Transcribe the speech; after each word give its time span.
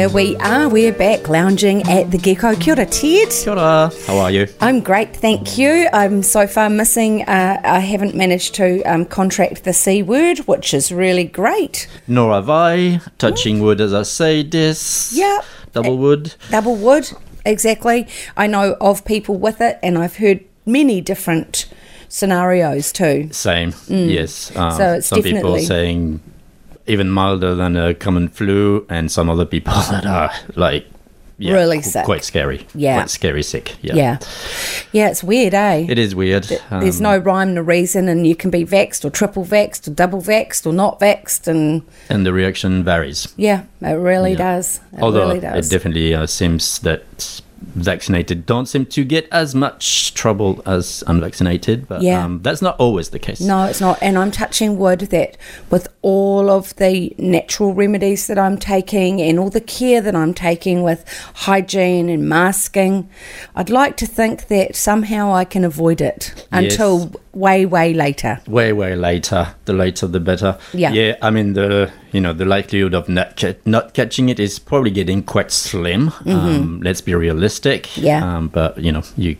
Here 0.00 0.08
we 0.08 0.34
are, 0.36 0.66
we're 0.66 0.94
back 0.94 1.28
lounging 1.28 1.82
at 1.82 2.10
the 2.10 2.16
Gecko. 2.16 2.56
Kia 2.56 2.72
ora, 2.72 2.86
Ted. 2.86 3.28
Kia 3.28 3.52
ora. 3.52 3.92
How 4.06 4.16
are 4.16 4.30
you? 4.30 4.46
I'm 4.58 4.80
great, 4.80 5.14
thank 5.14 5.58
you. 5.58 5.90
I'm 5.92 6.22
so 6.22 6.46
far 6.46 6.70
missing, 6.70 7.20
uh, 7.28 7.60
I 7.62 7.80
haven't 7.80 8.14
managed 8.14 8.54
to 8.54 8.82
um, 8.84 9.04
contract 9.04 9.64
the 9.64 9.74
C 9.74 10.02
word, 10.02 10.38
which 10.46 10.72
is 10.72 10.90
really 10.90 11.24
great. 11.24 11.86
Nor 12.08 12.32
have 12.32 12.48
I. 12.48 13.02
Touching 13.18 13.60
wood 13.60 13.78
as 13.82 13.92
I 13.92 14.04
say 14.04 14.42
this. 14.42 15.12
Yeah. 15.12 15.40
Double 15.74 15.98
wood. 15.98 16.34
Double 16.50 16.76
wood, 16.76 17.12
exactly. 17.44 18.08
I 18.38 18.46
know 18.46 18.78
of 18.80 19.04
people 19.04 19.36
with 19.36 19.60
it, 19.60 19.78
and 19.82 19.98
I've 19.98 20.16
heard 20.16 20.42
many 20.64 21.02
different 21.02 21.66
scenarios 22.08 22.90
too. 22.90 23.28
Same. 23.32 23.74
Yes. 23.86 24.50
Um, 24.56 24.72
Mm. 24.72 24.76
So 24.78 24.92
it's 24.94 25.06
some 25.08 25.22
people 25.22 25.32
definitely- 25.40 25.64
saying 25.66 26.20
even 26.90 27.08
milder 27.10 27.54
than 27.54 27.76
a 27.76 27.94
common 27.94 28.28
flu, 28.28 28.84
and 28.88 29.10
some 29.10 29.30
other 29.30 29.44
people 29.46 29.72
that 29.90 30.04
are 30.06 30.30
like 30.56 30.86
yeah, 31.38 31.54
Really 31.54 31.80
sick. 31.80 32.04
quite 32.04 32.22
scary. 32.22 32.66
Yeah. 32.74 32.96
Quite 32.98 33.08
scary 33.08 33.42
sick. 33.42 33.76
Yeah. 33.80 33.94
Yeah. 33.94 34.18
Yeah, 34.92 35.08
it's 35.08 35.24
weird, 35.24 35.54
eh? 35.54 35.86
It 35.88 35.98
is 35.98 36.14
weird. 36.14 36.44
There's 36.70 36.98
Um, 36.98 37.02
no 37.02 37.16
rhyme 37.16 37.54
nor 37.54 37.62
reason, 37.64 38.08
and 38.08 38.26
you 38.26 38.36
can 38.36 38.50
be 38.50 38.62
vexed 38.62 39.06
or 39.06 39.10
triple 39.10 39.44
vexed 39.44 39.88
or 39.88 39.92
double 39.92 40.20
vexed 40.20 40.66
or 40.66 40.72
not 40.74 41.00
vexed, 41.00 41.48
and 41.48 41.80
and 42.10 42.26
the 42.26 42.32
reaction 42.34 42.84
varies. 42.84 43.28
yeah, 43.38 43.62
it 43.80 43.94
really 43.94 44.32
Yeah. 44.32 44.36
does. 44.56 44.80
It 44.92 45.00
Although 45.00 45.28
really 45.28 45.40
does. 45.40 45.66
it 45.66 45.70
definitely 45.70 46.14
uh, 46.14 46.26
seems 46.26 46.78
that 46.80 47.40
vaccinated 47.60 48.46
don't 48.46 48.66
seem 48.66 48.86
to 48.86 49.04
get 49.04 49.28
as 49.30 49.54
much 49.54 50.14
trouble 50.14 50.62
as 50.66 51.04
unvaccinated, 51.06 51.86
but 51.88 52.02
Yeah. 52.02 52.24
um, 52.24 52.40
that's 52.42 52.62
not 52.62 52.76
always 52.78 53.10
the 53.10 53.18
case. 53.18 53.40
No, 53.40 53.64
it's 53.64 53.80
not. 53.80 53.98
And 54.00 54.18
I'm 54.18 54.30
touching 54.30 54.78
wood 54.78 55.00
that 55.10 55.36
with 55.70 55.88
all 56.02 56.50
of 56.50 56.74
the 56.76 57.14
natural 57.18 57.74
remedies 57.74 58.26
that 58.26 58.38
I'm 58.38 58.56
taking 58.56 59.20
and 59.20 59.38
all 59.38 59.50
the 59.50 59.60
care 59.60 60.00
that 60.00 60.16
I'm 60.16 60.34
taking 60.34 60.82
with 60.82 61.04
hygiene 61.34 62.08
and 62.08 62.28
masking, 62.28 63.08
I'd 63.54 63.70
like 63.70 63.96
to 63.98 64.06
think 64.06 64.48
that 64.48 64.74
somehow 64.74 65.34
I 65.34 65.44
can 65.44 65.64
avoid 65.64 66.00
it 66.00 66.46
until 66.50 67.12
way, 67.40 67.66
way 67.66 67.88
later. 67.94 68.32
way 68.46 68.72
way 68.72 68.94
later 68.94 69.42
the 69.64 69.72
later 69.72 70.06
the 70.16 70.20
better 70.20 70.52
Yeah. 70.72 70.92
yeah 70.92 71.16
i 71.22 71.30
mean 71.30 71.54
the 71.54 71.90
you 72.12 72.20
know 72.20 72.32
the 72.34 72.44
likelihood 72.56 72.94
of 72.94 73.08
not 73.08 73.36
ca- 73.40 73.58
not 73.64 73.94
catching 73.94 74.28
it 74.28 74.38
is 74.38 74.58
probably 74.58 74.90
getting 74.90 75.22
quite 75.22 75.50
slim 75.50 76.12
um, 76.26 76.80
let's 76.82 77.00
be 77.00 77.14
realistic 77.14 77.82
Mm-hmm. 77.86 78.06
Yeah. 78.06 78.36
um, 78.36 78.48
but 78.48 78.70
you 78.78 78.92
know 78.92 79.02
you 79.16 79.36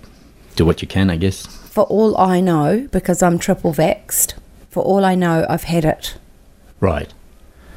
do 0.57 0.65
what 0.67 0.81
you 0.83 0.89
can 0.89 1.11
i 1.11 1.17
guess 1.17 1.47
For 1.71 1.85
all 1.97 2.13
I 2.19 2.41
know, 2.41 2.89
because 2.91 3.23
I'm 3.27 3.39
triple 3.39 3.73
vexed, 3.73 4.35
for 4.75 4.83
all 4.83 5.05
I 5.13 5.15
know, 5.15 5.47
I've 5.49 5.67
had 5.75 5.85
it. 5.85 6.19
right 6.81 7.11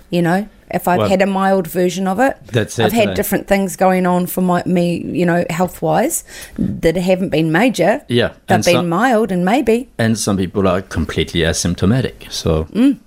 You 0.09 0.21
know, 0.21 0.47
if 0.73 0.87
I've 0.87 0.99
Well- 0.99 1.09
had 1.09 1.21
a 1.21 1.25
mild 1.27 1.67
version 1.67 2.07
of 2.07 2.19
it, 2.19 2.35
That's 2.51 2.79
I've 2.79 2.91
had 2.93 3.13
different 3.13 3.47
things 3.47 3.75
going 3.75 4.05
on 4.05 4.25
for 4.27 4.41
my 4.41 4.63
me, 4.65 5.05
you 5.19 5.25
know, 5.25 5.45
health 5.49 5.81
wise 5.81 6.23
that 6.57 6.95
haven't 6.97 7.29
been 7.29 7.51
major. 7.51 8.01
Yeah, 8.07 8.29
they've 8.47 8.63
been 8.63 8.75
some- 8.81 8.89
mild 8.89 9.31
and 9.31 9.43
maybe, 9.45 9.89
and 9.97 10.17
some 10.17 10.37
people 10.37 10.67
are 10.67 10.81
completely 10.81 11.41
asymptomatic 11.41 12.31
so 12.31 12.65
Mm. 12.73 12.97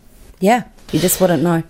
yeah, 0.41 0.63
you 0.93 0.99
just 1.01 1.21
wouldn't 1.21 1.43
know. 1.43 1.63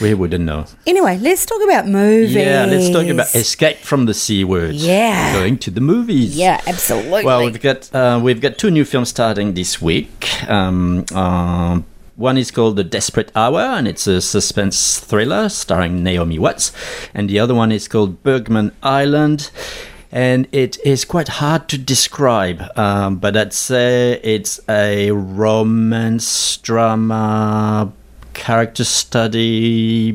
we 0.00 0.14
wouldn't 0.14 0.44
know 0.44 0.64
Anyway, 0.86 1.18
let's 1.20 1.44
talk 1.44 1.60
about 1.64 1.88
movies. 1.88 2.34
yeah 2.34 2.64
let's 2.70 2.88
talk 2.88 3.06
about 3.08 3.34
escape 3.34 3.78
from 3.78 4.06
the 4.06 4.14
c 4.14 4.44
word 4.44 4.74
Yeah. 4.74 5.32
going 5.34 5.58
to 5.58 5.70
the 5.72 5.80
movies 5.80 6.36
Yeah, 6.36 6.60
absolutely. 6.68 7.24
Well, 7.24 7.44
we've 7.44 7.60
got 7.60 7.90
uh, 7.92 8.20
we've 8.22 8.40
got 8.40 8.58
two 8.58 8.70
new 8.70 8.84
films 8.84 9.08
starting 9.08 9.54
this 9.54 9.82
week. 9.82 10.28
Um, 10.48 11.04
um, 11.14 11.84
one 12.16 12.38
is 12.38 12.50
called 12.50 12.76
The 12.76 12.84
Desperate 12.84 13.30
Hour, 13.34 13.60
and 13.60 13.88
it's 13.88 14.06
a 14.06 14.20
suspense 14.20 15.00
thriller 15.00 15.48
starring 15.48 16.02
Naomi 16.02 16.38
Watts, 16.38 16.72
and 17.14 17.28
the 17.28 17.38
other 17.38 17.54
one 17.54 17.72
is 17.72 17.88
called 17.88 18.22
Bergman 18.22 18.72
Island. 18.82 19.50
And 20.14 20.46
it 20.52 20.76
is 20.84 21.06
quite 21.06 21.28
hard 21.28 21.68
to 21.68 21.78
describe, 21.78 22.62
um, 22.76 23.16
but 23.16 23.34
I'd 23.34 23.54
say 23.54 24.20
it's 24.22 24.60
a 24.68 25.10
romance 25.10 26.58
drama 26.58 27.90
character 28.34 28.84
study 28.84 30.14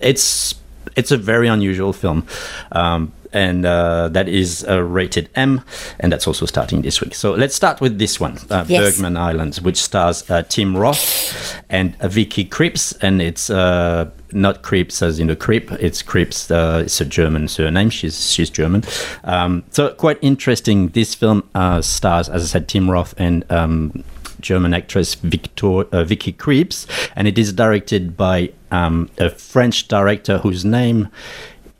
it's 0.00 0.54
it's 0.96 1.10
a 1.10 1.16
very 1.16 1.48
unusual 1.48 1.92
film, 1.92 2.26
um, 2.72 3.12
and 3.36 3.66
uh, 3.66 4.08
that 4.08 4.28
is 4.28 4.64
uh, 4.68 4.82
rated 4.82 5.28
M, 5.34 5.60
and 6.00 6.10
that's 6.10 6.26
also 6.26 6.46
starting 6.46 6.82
this 6.82 7.00
week. 7.02 7.14
So 7.14 7.32
let's 7.32 7.54
start 7.54 7.80
with 7.80 7.98
this 7.98 8.18
one, 8.18 8.38
uh, 8.50 8.64
Yes. 8.66 8.96
Bergman 8.96 9.16
Islands, 9.16 9.60
which 9.60 9.76
stars 9.76 10.28
uh, 10.30 10.42
Tim 10.48 10.76
Roth 10.76 11.54
and 11.68 11.94
uh, 12.00 12.08
Vicky 12.08 12.44
Krieps, 12.44 12.96
and 13.02 13.20
it's 13.20 13.50
uh, 13.50 14.08
not 14.32 14.62
Krieps 14.62 15.02
as 15.02 15.18
in 15.18 15.26
the 15.26 15.36
creep. 15.36 15.70
It's 15.72 16.02
Krieps. 16.02 16.50
Uh, 16.50 16.84
it's 16.84 17.00
a 17.00 17.04
German 17.04 17.48
surname. 17.48 17.90
She's 17.90 18.32
she's 18.32 18.48
German. 18.50 18.82
Um, 19.24 19.64
so 19.70 19.92
quite 19.94 20.18
interesting. 20.22 20.88
This 20.88 21.14
film 21.14 21.42
uh, 21.54 21.82
stars, 21.82 22.28
as 22.28 22.42
I 22.42 22.46
said, 22.46 22.68
Tim 22.68 22.90
Roth 22.90 23.14
and. 23.18 23.44
Um, 23.50 24.02
German 24.38 24.74
actress 24.74 25.14
Victor, 25.14 25.84
uh, 25.90 26.04
Vicky 26.04 26.32
Krieps, 26.32 26.86
and 27.16 27.26
it 27.26 27.38
is 27.38 27.54
directed 27.54 28.16
by 28.18 28.52
um, 28.70 29.08
a 29.18 29.30
French 29.30 29.88
director 29.88 30.38
whose 30.38 30.62
name 30.62 31.08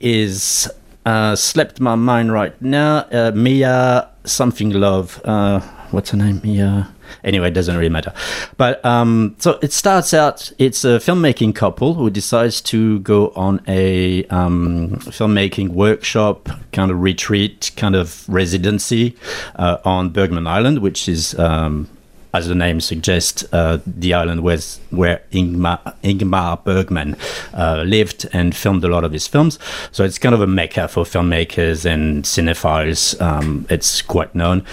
is 0.01 0.69
uh, 1.07 1.37
slipped 1.37 1.81
my 1.81 1.95
mind 1.95 2.33
right 2.33 2.61
now. 2.61 3.07
Uh, 3.11 3.33
Mia 3.35 4.11
something 4.25 4.71
love. 4.71 5.21
Uh, 5.25 5.61
what's 5.93 6.11
her 6.11 6.17
name? 6.17 6.41
Mia. 6.43 6.93
Anyway, 7.23 7.49
it 7.49 7.55
doesn't 7.55 7.77
really 7.77 7.89
matter. 7.89 8.13
But 8.57 8.85
um, 8.85 9.37
so 9.39 9.59
it 9.63 9.73
starts 9.73 10.13
out. 10.13 10.51
It's 10.59 10.85
a 10.85 10.99
filmmaking 10.99 11.55
couple 11.55 11.95
who 11.95 12.11
decides 12.11 12.61
to 12.63 12.99
go 12.99 13.29
on 13.37 13.63
a 13.69 14.25
um, 14.25 14.97
filmmaking 14.97 15.69
workshop, 15.69 16.49
kind 16.73 16.91
of 16.91 17.01
retreat, 17.01 17.71
kind 17.77 17.95
of 17.95 18.29
residency 18.29 19.17
uh, 19.55 19.79
on 19.85 20.11
Bergman 20.11 20.49
Island, 20.49 20.81
which 20.81 21.09
is 21.09 21.39
um, 21.39 21.89
as 22.35 22.49
the 22.49 22.55
name 22.55 22.81
suggests, 22.81 23.45
uh, 23.53 23.79
the 23.87 24.15
island 24.15 24.43
was 24.43 24.81
where 24.91 25.23
Ingmar, 25.33 25.81
Ingmar 26.03 26.63
Bergman 26.65 27.17
uh, 27.55 27.83
lived 27.87 28.29
and 28.33 28.55
filmed 28.55 28.85
a 28.85 28.89
lot 28.89 29.05
of 29.05 29.13
his 29.13 29.27
films. 29.27 29.59
So 29.93 30.05
it's 30.05 30.19
kind 30.19 30.35
of 30.35 30.41
a 30.41 30.47
mecca 30.47 30.89
for 30.89 31.05
filmmakers 31.05 31.85
and 31.85 32.25
cinephiles. 32.25 33.21
Um, 33.21 33.67
it's 33.71 34.03
quite 34.03 34.35
known. 34.35 34.65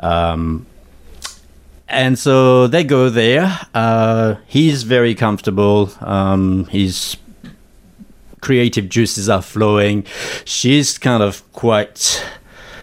Um, 0.00 0.66
and 1.88 2.18
so 2.18 2.66
they 2.66 2.84
go 2.84 3.10
there. 3.10 3.60
Uh, 3.74 4.36
he's 4.46 4.82
very 4.82 5.14
comfortable. 5.14 5.92
Um, 6.00 6.64
his 6.66 7.16
creative 8.40 8.88
juices 8.88 9.28
are 9.28 9.42
flowing. 9.42 10.04
She's 10.44 10.98
kind 10.98 11.22
of 11.22 11.50
quite 11.52 12.24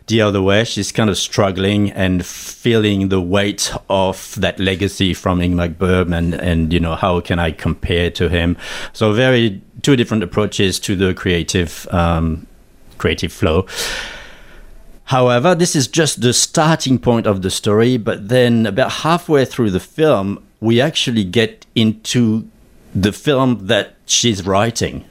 the 0.10 0.22
other 0.22 0.42
way. 0.42 0.66
She's 0.66 0.92
kind 0.92 1.10
of 1.10 1.18
struggling 1.18 1.92
and 1.92 2.26
feeling 2.26 3.08
the 3.10 3.22
weight 3.22 3.72
of 3.90 4.36
that 4.36 4.60
legacy 4.60 5.14
from 5.14 5.40
Ingmar 5.40 5.78
Bergman, 5.78 6.34
and 6.34 6.74
you 6.74 6.80
know 6.80 6.96
how 6.96 7.22
can 7.22 7.40
I 7.40 7.52
compare 7.52 8.12
to 8.12 8.28
him? 8.28 8.58
So 8.92 9.14
very 9.14 9.62
two 9.82 9.96
different 9.96 10.24
approaches 10.24 10.80
to 10.82 10.96
the 10.96 11.14
creative 11.14 11.88
um, 11.92 12.46
creative 12.98 13.32
flow. 13.32 13.66
However, 15.06 15.56
this 15.56 15.76
is 15.76 15.88
just 15.88 16.22
the 16.22 16.34
starting 16.34 17.00
point 17.00 17.26
of 17.26 17.42
the 17.42 17.50
story, 17.50 17.98
but 17.98 18.30
then 18.30 18.68
about 18.68 18.92
halfway 18.92 19.46
through 19.46 19.72
the 19.72 19.80
film, 19.80 20.44
we 20.60 20.82
actually 20.82 21.24
get 21.24 21.66
into 21.74 22.48
the 22.94 23.12
film 23.12 23.68
that 23.68 23.96
she's 24.06 24.46
writing. 24.46 25.06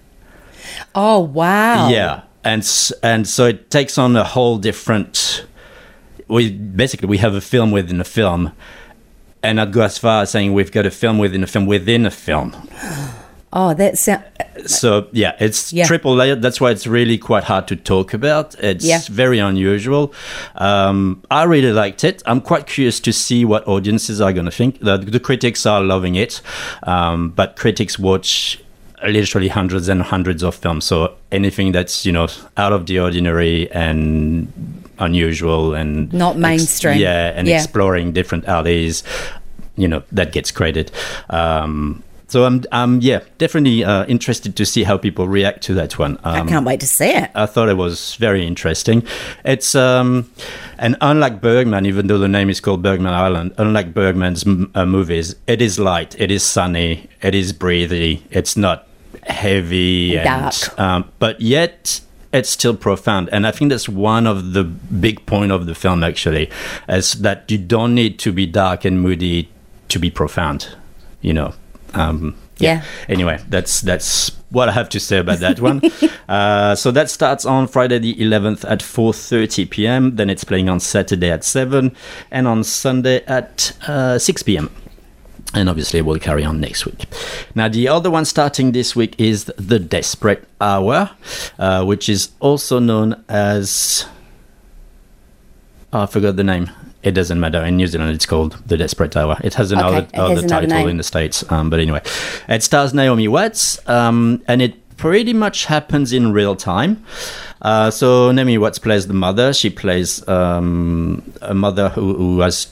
oh 0.94 1.21
wow. 1.21 1.89
Yeah, 1.89 2.23
and 2.53 2.62
and 3.03 3.27
so 3.29 3.47
it 3.47 3.71
takes 3.71 3.99
on 3.99 4.17
a 4.17 4.25
whole 4.25 4.59
different. 4.59 5.45
We 6.29 6.50
basically 6.53 7.09
we 7.09 7.19
have 7.19 7.35
a 7.35 7.41
film 7.41 7.71
within 7.71 8.00
a 8.00 8.05
film, 8.05 8.53
and 9.43 9.61
I'd 9.61 9.73
go 9.73 9.83
as 9.83 9.99
far 9.99 10.23
as 10.23 10.31
saying 10.31 10.53
we've 10.55 10.73
got 10.73 10.87
a 10.87 10.91
film 10.91 11.19
within 11.19 11.43
a 11.43 11.47
film 11.47 11.67
within 11.67 12.06
a 12.06 12.11
film. 12.11 12.55
Oh, 13.50 13.73
that 13.75 13.97
sound. 13.97 14.25
so 14.67 15.06
yeah, 15.12 15.33
it's 15.41 15.73
Yeah. 15.73 15.87
triple 15.87 16.15
layered. 16.15 16.43
That's 16.43 16.61
why 16.61 16.71
it's 16.71 16.87
really 16.87 17.17
quite 17.17 17.45
hard 17.45 17.67
to 17.69 17.77
talk 17.77 18.12
about. 18.12 18.55
It's 18.62 18.85
Yeah. 18.85 19.01
very 19.11 19.39
unusual. 19.39 20.12
Um, 20.56 21.23
I 21.31 21.44
really 21.44 21.73
liked 21.73 22.05
it. 22.05 22.23
I'm 22.27 22.43
quite 22.43 22.67
curious 22.67 23.01
to 23.01 23.12
see 23.12 23.47
what 23.47 23.67
audiences 23.67 24.21
are 24.21 24.35
going 24.35 24.44
to 24.44 24.51
think. 24.61 24.81
The, 24.81 24.99
the 24.99 25.21
critics 25.21 25.65
are 25.65 25.81
loving 25.83 26.15
it, 26.17 26.43
um, 26.83 27.31
but 27.31 27.56
critics 27.56 27.99
watch 27.99 28.59
literally 29.06 29.49
hundreds 29.49 29.89
and 29.89 30.03
hundreds 30.03 30.43
of 30.43 30.55
films. 30.55 30.85
So 30.85 31.15
anything 31.33 31.73
that's 31.73 32.05
you 32.06 32.12
know 32.12 32.29
out 32.56 32.73
of 32.73 32.87
the 32.87 32.99
ordinary 33.00 33.71
and 33.73 34.53
unusual 34.99 35.75
and 35.75 36.12
Not 36.12 36.37
mainstream. 36.39 36.99
yeah, 36.99 37.33
and 37.35 37.47
Yeah. 37.47 37.56
exploring 37.62 38.12
different 38.12 38.47
alleys, 38.47 39.05
you 39.77 39.87
know, 39.87 40.03
that 40.11 40.33
gets 40.33 40.50
credit. 40.50 40.91
Um, 41.31 42.03
so 42.27 42.45
I'm, 42.45 42.62
I'm, 42.73 43.00
yeah, 43.00 43.21
definitely 43.39 43.85
uh, 43.85 44.05
interested 44.06 44.55
to 44.56 44.67
see 44.67 44.83
how 44.83 44.99
people 44.99 45.29
react 45.29 45.62
to 45.62 45.75
that 45.75 45.99
one. 45.99 46.19
I 46.25 46.41
Um, 46.41 46.49
can't 46.49 46.67
wait 46.67 46.81
to 46.81 46.87
see 46.87 47.06
it. 47.11 47.31
I 47.35 47.47
thought 47.47 47.69
it 47.69 47.77
was 47.77 48.17
very 48.17 48.44
interesting. 48.44 49.03
It's 49.44 49.75
um, 49.77 50.29
and 50.79 50.97
unlike 51.01 51.41
Bergman, 51.41 51.87
even 51.87 52.09
though 52.09 52.19
the 52.19 52.29
name 52.29 52.51
is 52.51 52.61
called 52.61 52.83
Bergman 52.83 53.15
Island, 53.15 53.53
unlike 53.56 53.94
Bergman's 53.94 54.44
m- 54.47 54.71
uh, 54.75 54.85
movies, 54.85 55.37
it 55.47 55.62
is 55.62 55.79
light, 55.79 56.17
it 56.21 56.31
is 56.33 56.43
sunny, 56.43 57.09
it 57.23 57.35
is 57.37 57.53
breathy. 57.53 58.25
It's 58.31 58.56
not 58.56 58.88
heavy 59.25 60.16
and 60.16 60.25
Dark. 60.25 60.78
Um, 60.78 61.10
but 61.19 61.40
yet 61.40 62.00
it's 62.32 62.50
still 62.50 62.76
profound. 62.76 63.28
And 63.32 63.46
I 63.46 63.50
think 63.50 63.70
that's 63.70 63.88
one 63.88 64.26
of 64.26 64.52
the 64.52 64.64
big 64.64 65.25
point 65.26 65.52
of 65.52 65.66
the 65.66 65.75
film 65.75 66.05
actually, 66.05 66.50
is 66.88 67.12
that 67.14 67.50
you 67.50 67.58
don't 67.58 67.94
need 67.94 68.19
to 68.20 68.32
be 68.32 68.46
dark 68.46 68.84
and 68.84 69.00
moody 69.00 69.49
to 69.88 69.99
be 69.99 70.10
profound. 70.10 70.76
You 71.20 71.32
know. 71.32 71.55
Um, 71.94 72.34
Yeah. 72.58 72.82
Anyway, 73.08 73.38
that's 73.49 73.81
that's 73.81 74.32
what 74.50 74.69
I 74.69 74.72
have 74.72 74.88
to 74.90 75.00
say 75.00 75.19
about 75.19 75.38
that 75.38 75.60
one. 75.60 75.81
uh, 76.28 76.75
so 76.75 76.90
that 76.90 77.08
starts 77.08 77.44
on 77.44 77.69
Friday 77.69 77.99
the 77.99 78.14
11th 78.16 78.64
at 78.69 78.81
4:30 78.81 79.70
p.m. 79.70 80.16
Then 80.16 80.28
it's 80.28 80.44
playing 80.44 80.69
on 80.69 80.81
Saturday 80.81 81.31
at 81.31 81.44
7, 81.44 81.94
and 82.31 82.49
on 82.49 82.64
Sunday 82.64 83.25
at 83.26 83.72
uh, 83.87 84.19
6 84.19 84.43
p.m. 84.43 84.70
And 85.55 85.69
obviously, 85.69 86.03
we'll 86.03 86.19
carry 86.19 86.45
on 86.45 86.61
next 86.61 86.85
week. 86.85 87.06
Now, 87.55 87.69
the 87.69 87.89
other 87.89 88.11
one 88.11 88.27
starting 88.27 88.73
this 88.73 88.95
week 88.95 89.19
is 89.19 89.45
The 89.56 89.79
Desperate 89.79 90.45
Hour, 90.61 91.11
uh, 91.59 91.85
which 91.87 92.09
is 92.09 92.31
also 92.41 92.79
known 92.79 93.25
as. 93.29 94.05
Oh, 95.93 96.03
I 96.03 96.06
forgot 96.06 96.37
the 96.37 96.45
name. 96.45 96.71
It 97.03 97.12
doesn't 97.12 97.41
matter. 97.41 97.65
In 97.65 97.77
New 97.77 97.87
Zealand, 97.87 98.15
it's 98.15 98.27
called 98.27 98.62
The 98.67 98.77
Desperate 98.77 99.17
Hour. 99.17 99.39
It 99.43 99.55
has 99.55 99.73
another, 99.73 100.06
has 100.12 100.39
other 100.39 100.49
title 100.49 100.69
name. 100.69 100.89
in 100.89 100.97
the 100.99 101.03
States. 101.03 101.51
Um, 101.51 101.71
but 101.71 101.81
anyway, 101.81 102.03
it 102.49 102.62
stars 102.62 102.93
Naomi 102.93 103.27
Watts, 103.27 103.79
um, 103.89 104.43
and 104.49 104.61
it 104.61 104.97
pretty 104.99 105.33
much 105.33 105.65
happens 105.65 106.12
in 106.12 106.33
real 106.33 106.56
time. 106.56 107.03
Uh, 107.62 107.91
so 107.91 108.31
Naomi 108.33 108.59
Watts 108.59 108.79
plays 108.79 109.06
the 109.06 109.15
mother. 109.15 109.55
She 109.55 109.71
plays 109.71 110.27
um, 110.29 111.23
a 111.41 111.55
mother 111.55 111.89
who, 111.89 112.15
who 112.15 112.41
has 112.41 112.67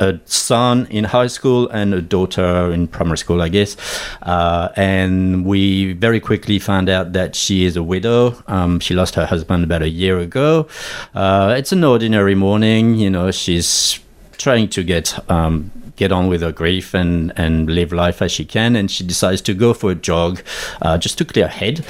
a 0.00 0.18
son 0.24 0.86
in 0.90 1.04
high 1.04 1.28
school 1.28 1.68
and 1.68 1.94
a 1.94 2.02
daughter 2.02 2.72
in 2.72 2.88
primary 2.88 3.18
school, 3.18 3.40
I 3.40 3.48
guess. 3.48 3.76
Uh, 4.22 4.68
and 4.74 5.44
we 5.44 5.92
very 5.92 6.18
quickly 6.18 6.58
found 6.58 6.88
out 6.88 7.12
that 7.12 7.36
she 7.36 7.64
is 7.64 7.76
a 7.76 7.82
widow. 7.82 8.42
Um, 8.48 8.80
she 8.80 8.94
lost 8.94 9.14
her 9.14 9.26
husband 9.26 9.62
about 9.62 9.82
a 9.82 9.88
year 9.88 10.18
ago. 10.18 10.66
Uh, 11.14 11.54
it's 11.56 11.70
an 11.70 11.84
ordinary 11.84 12.34
morning. 12.34 12.96
You 12.96 13.10
know, 13.10 13.30
she's 13.30 14.00
trying 14.38 14.68
to 14.70 14.82
get. 14.82 15.18
Um, 15.30 15.70
Get 15.96 16.12
on 16.12 16.28
with 16.28 16.40
her 16.40 16.50
grief 16.50 16.94
and, 16.94 17.30
and 17.36 17.68
live 17.68 17.92
life 17.92 18.22
as 18.22 18.32
she 18.32 18.46
can, 18.46 18.74
and 18.74 18.90
she 18.90 19.04
decides 19.04 19.42
to 19.42 19.52
go 19.52 19.74
for 19.74 19.90
a 19.90 19.94
jog 19.94 20.40
uh, 20.80 20.96
just 20.96 21.18
to 21.18 21.26
clear 21.26 21.46
her 21.46 21.52
head. 21.52 21.84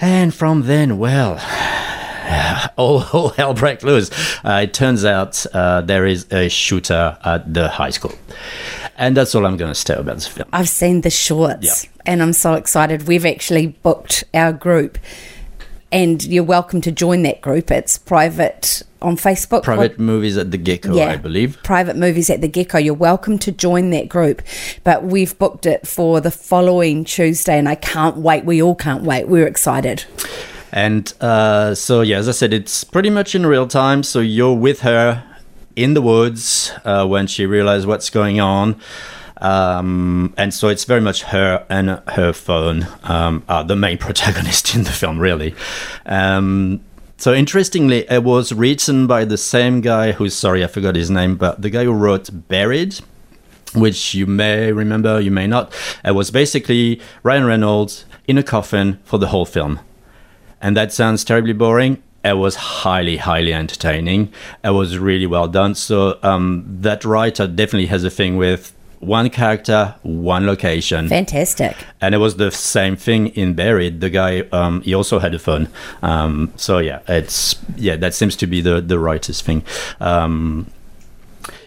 And 0.00 0.32
from 0.32 0.66
then, 0.66 0.98
well, 0.98 1.34
all, 2.76 3.02
all 3.12 3.28
hell 3.30 3.54
breaks 3.54 3.82
loose. 3.84 4.10
Uh, 4.44 4.60
it 4.64 4.74
turns 4.74 5.04
out 5.04 5.44
uh, 5.54 5.80
there 5.80 6.06
is 6.06 6.26
a 6.32 6.48
shooter 6.48 7.16
at 7.24 7.52
the 7.52 7.68
high 7.68 7.90
school. 7.90 8.12
And 8.96 9.16
that's 9.16 9.34
all 9.34 9.46
I'm 9.46 9.56
going 9.56 9.70
to 9.72 9.74
say 9.74 9.94
about 9.94 10.16
this 10.16 10.26
film. 10.26 10.48
I've 10.52 10.68
seen 10.68 11.02
the 11.02 11.10
shorts 11.10 11.84
Yeah. 11.84 11.90
and 12.06 12.22
I'm 12.22 12.32
so 12.32 12.54
excited. 12.54 13.06
We've 13.06 13.24
actually 13.26 13.68
booked 13.68 14.24
our 14.34 14.52
group 14.52 14.98
and 15.90 16.22
you're 16.24 16.44
welcome 16.44 16.80
to 16.82 16.92
join 16.92 17.22
that 17.22 17.40
group. 17.40 17.70
It's 17.70 17.96
private 17.96 18.82
on 19.00 19.16
Facebook. 19.16 19.62
Private 19.62 19.98
movies 19.98 20.36
at 20.36 20.50
the 20.50 20.58
Gecko, 20.58 20.98
I 20.98 21.16
believe. 21.16 21.62
Private 21.62 21.96
movies 21.96 22.28
at 22.28 22.40
the 22.42 22.48
Gecko. 22.48 22.76
You're 22.78 22.92
welcome 22.92 23.38
to 23.38 23.52
join 23.52 23.90
that 23.90 24.08
group. 24.08 24.42
But 24.84 25.04
we've 25.04 25.38
booked 25.38 25.64
it 25.64 25.86
for 25.86 26.20
the 26.20 26.30
following 26.30 27.04
Tuesday 27.04 27.56
and 27.58 27.68
I 27.68 27.74
can't 27.76 28.18
wait. 28.18 28.44
We 28.44 28.60
all 28.60 28.74
can't 28.74 29.02
wait. 29.04 29.28
We're 29.28 29.46
excited. 29.46 30.04
And 30.72 31.12
uh, 31.20 31.74
so, 31.74 32.00
yeah, 32.02 32.18
as 32.18 32.28
I 32.28 32.32
said, 32.32 32.52
it's 32.52 32.84
pretty 32.84 33.10
much 33.10 33.34
in 33.34 33.46
real 33.46 33.66
time. 33.66 34.02
So 34.02 34.20
you're 34.20 34.54
with 34.54 34.80
her 34.80 35.24
in 35.76 35.94
the 35.94 36.02
woods 36.02 36.72
uh, 36.84 37.06
when 37.06 37.26
she 37.26 37.46
realizes 37.46 37.86
what's 37.86 38.10
going 38.10 38.40
on. 38.40 38.80
Um, 39.40 40.34
and 40.36 40.52
so 40.52 40.68
it's 40.68 40.84
very 40.84 41.00
much 41.00 41.22
her 41.22 41.64
and 41.70 42.02
her 42.08 42.32
phone 42.32 42.86
um, 43.04 43.44
are 43.48 43.64
the 43.64 43.76
main 43.76 43.98
protagonist 44.06 44.74
in 44.74 44.82
the 44.82 44.90
film, 44.90 45.18
really. 45.18 45.54
Um, 46.06 46.80
so 47.16 47.34
interestingly, 47.34 48.08
it 48.10 48.22
was 48.22 48.52
written 48.52 49.06
by 49.06 49.24
the 49.24 49.36
same 49.36 49.80
guy 49.80 50.12
who's 50.12 50.34
sorry, 50.34 50.62
I 50.62 50.68
forgot 50.68 50.94
his 50.94 51.10
name, 51.10 51.36
but 51.36 51.62
the 51.62 51.70
guy 51.70 51.84
who 51.84 51.92
wrote 51.92 52.30
Buried, 52.48 52.98
which 53.74 54.14
you 54.14 54.26
may 54.26 54.72
remember, 54.72 55.20
you 55.20 55.30
may 55.30 55.46
not. 55.46 55.72
It 56.04 56.12
was 56.12 56.30
basically 56.30 57.00
Ryan 57.22 57.44
Reynolds 57.44 58.04
in 58.26 58.38
a 58.38 58.42
coffin 58.42 58.98
for 59.04 59.18
the 59.18 59.28
whole 59.28 59.46
film. 59.46 59.80
And 60.60 60.76
that 60.76 60.92
sounds 60.92 61.24
terribly 61.24 61.52
boring. 61.52 62.02
It 62.24 62.36
was 62.36 62.56
highly, 62.56 63.18
highly 63.18 63.54
entertaining. 63.54 64.32
It 64.64 64.70
was 64.70 64.98
really 64.98 65.26
well 65.26 65.48
done. 65.48 65.74
So 65.74 66.18
um, 66.22 66.64
that 66.80 67.04
writer 67.04 67.46
definitely 67.46 67.86
has 67.86 68.04
a 68.04 68.10
thing 68.10 68.36
with 68.36 68.74
one 69.00 69.30
character, 69.30 69.94
one 70.02 70.46
location. 70.46 71.08
Fantastic. 71.08 71.76
And 72.00 72.14
it 72.14 72.18
was 72.18 72.36
the 72.36 72.50
same 72.50 72.96
thing 72.96 73.28
in 73.28 73.54
Buried. 73.54 74.00
The 74.00 74.10
guy, 74.10 74.40
um, 74.52 74.82
he 74.82 74.94
also 74.94 75.18
had 75.18 75.34
a 75.34 75.38
phone. 75.38 75.68
Um, 76.02 76.52
so 76.56 76.78
yeah, 76.78 77.00
it's 77.06 77.56
yeah, 77.76 77.96
that 77.96 78.14
seems 78.14 78.36
to 78.36 78.46
be 78.46 78.60
the 78.60 78.80
the 78.80 78.98
writer's 78.98 79.40
thing. 79.40 79.62
Um, 80.00 80.66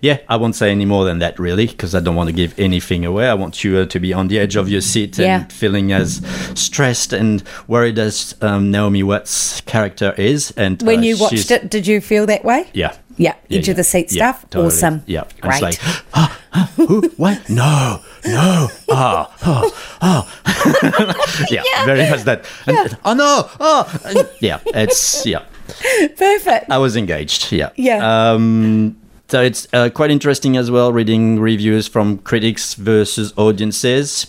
yeah, 0.01 0.18
I 0.27 0.36
won't 0.38 0.56
say 0.56 0.71
any 0.71 0.86
more 0.86 1.06
than 1.06 1.19
that 1.19 1.38
really, 1.39 1.68
because 1.68 1.94
I 1.95 2.00
don't 2.00 2.15
want 2.15 2.27
to 2.30 2.33
give 2.36 2.57
anything 2.59 3.06
away. 3.06 3.27
I 3.30 3.33
want 3.36 3.63
you 3.63 3.77
uh, 3.77 3.86
to 3.86 4.00
be 4.00 4.13
on 4.13 4.27
the 4.27 4.39
edge 4.39 4.56
of 4.56 4.68
your 4.69 4.81
seat 4.81 5.18
and 5.19 5.25
Yeah. 5.27 5.44
feeling 5.48 5.92
as 5.92 6.21
stressed 6.56 7.13
and 7.13 7.44
worried 7.68 8.00
as 8.00 8.36
um, 8.42 8.71
Naomi 8.71 9.03
Watts' 9.03 9.62
character 9.62 10.13
is. 10.18 10.51
And 10.57 10.81
When 10.81 11.00
uh, 11.00 11.03
you 11.03 11.18
watched 11.19 11.51
it, 11.51 11.69
did 11.69 11.86
you 11.88 12.01
feel 12.01 12.25
that 12.25 12.44
way? 12.44 12.69
yeah. 12.74 12.95
Yeah, 13.18 13.36
Yeah, 13.50 13.59
edge 13.59 13.68
yeah. 13.68 13.71
of 13.74 13.77
the 13.77 13.83
seat 13.83 14.09
stuff. 14.09 14.42
totally. 14.50 14.68
Awesome. 14.68 15.03
Yeah. 15.06 15.25
Great. 15.42 15.53
It's 15.53 15.62
like, 15.62 15.80
ah, 16.15 16.39
ah, 16.53 16.71
who, 16.77 17.01
what? 17.18 17.48
No, 17.50 18.00
no. 18.25 18.68
Ah, 18.89 19.29
oh, 19.46 19.72
oh. 20.01 21.46
yeah, 21.51 21.63
very 21.86 22.10
much 22.10 22.24
that. 22.24 22.46
And, 22.65 22.98
Oh, 23.05 23.13
no. 23.13 23.50
Oh, 23.60 24.01
and- 24.05 24.27
yeah, 24.39 24.60
it's, 24.67 25.25
yeah. 25.25 25.43
Perfect. 26.17 26.70
I 26.72 26.77
was 26.79 26.96
engaged. 26.96 27.51
Yeah. 27.51 27.70
Yeah. 27.75 28.31
Um, 28.31 28.98
so 29.31 29.41
it's 29.41 29.65
uh, 29.71 29.89
quite 29.89 30.11
interesting 30.11 30.57
as 30.57 30.69
well 30.69 30.91
reading 30.91 31.39
reviews 31.39 31.88
from 31.88 32.17
critics 32.17 32.73
versus 32.73 33.33
audiences. 33.38 34.27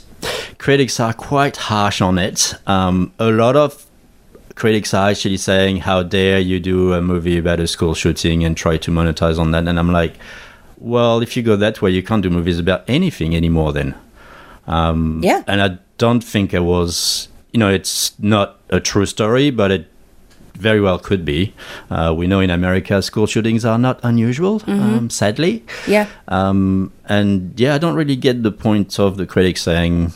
Critics 0.58 1.00
are 1.00 1.12
quite 1.12 1.56
harsh 1.56 2.00
on 2.00 2.18
it. 2.18 2.54
Um, 2.68 3.12
a 3.18 3.28
lot 3.32 3.56
of 3.56 3.84
critics 4.54 4.94
are 4.94 5.10
actually 5.10 5.38
saying, 5.38 5.78
"How 5.78 6.04
dare 6.04 6.38
you 6.38 6.60
do 6.60 6.92
a 6.92 7.02
movie 7.02 7.36
about 7.36 7.58
a 7.58 7.66
school 7.66 7.94
shooting 7.94 8.44
and 8.44 8.56
try 8.56 8.76
to 8.76 8.92
monetize 8.92 9.40
on 9.40 9.50
that?" 9.50 9.66
And 9.66 9.76
I'm 9.76 9.90
like, 9.90 10.14
"Well, 10.78 11.20
if 11.20 11.36
you 11.36 11.42
go 11.42 11.56
that 11.56 11.82
way, 11.82 11.90
you 11.90 12.04
can't 12.04 12.22
do 12.22 12.30
movies 12.30 12.60
about 12.60 12.84
anything 12.86 13.34
anymore." 13.34 13.72
Then, 13.72 13.96
um, 14.68 15.20
Yeah. 15.24 15.42
And 15.48 15.60
I 15.60 15.78
don't 15.98 16.22
think 16.22 16.54
it 16.54 16.62
was. 16.62 17.26
You 17.52 17.58
know, 17.58 17.68
it's 17.68 18.12
not 18.20 18.60
a 18.70 18.78
true 18.78 19.04
story, 19.04 19.50
but 19.50 19.72
it 19.72 19.91
very 20.54 20.80
well 20.80 20.98
could 20.98 21.24
be. 21.24 21.54
Uh, 21.90 22.14
we 22.16 22.26
know 22.26 22.40
in 22.40 22.50
America 22.50 23.02
school 23.02 23.26
shootings 23.26 23.64
are 23.64 23.78
not 23.78 23.98
unusual, 24.02 24.62
um, 24.66 25.10
sadly. 25.10 25.64
Yeah. 25.86 26.06
Um, 26.28 26.92
and 27.08 27.58
yeah, 27.58 27.74
I 27.74 27.78
don't 27.78 27.94
really 27.94 28.16
get 28.16 28.42
the 28.42 28.52
point 28.52 28.98
of 29.00 29.16
the 29.16 29.26
critics 29.26 29.62
saying, 29.62 30.12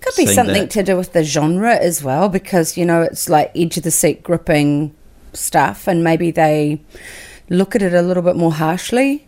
Could 0.00 0.14
be 0.16 0.26
saying 0.26 0.34
something 0.36 0.62
that. 0.62 0.70
to 0.72 0.82
do 0.82 0.96
with 0.96 1.12
the 1.12 1.24
genre 1.24 1.74
as 1.74 2.02
well, 2.02 2.28
because 2.28 2.76
you 2.76 2.84
know 2.84 3.02
it's 3.02 3.28
like 3.28 3.50
edge 3.56 3.76
of 3.76 3.82
the 3.82 3.90
seat 3.90 4.22
gripping 4.22 4.94
stuff, 5.32 5.88
and 5.88 6.04
maybe 6.04 6.30
they 6.30 6.80
look 7.48 7.74
at 7.74 7.82
it 7.82 7.92
a 7.94 8.02
little 8.02 8.22
bit 8.22 8.36
more 8.36 8.52
harshly. 8.52 9.26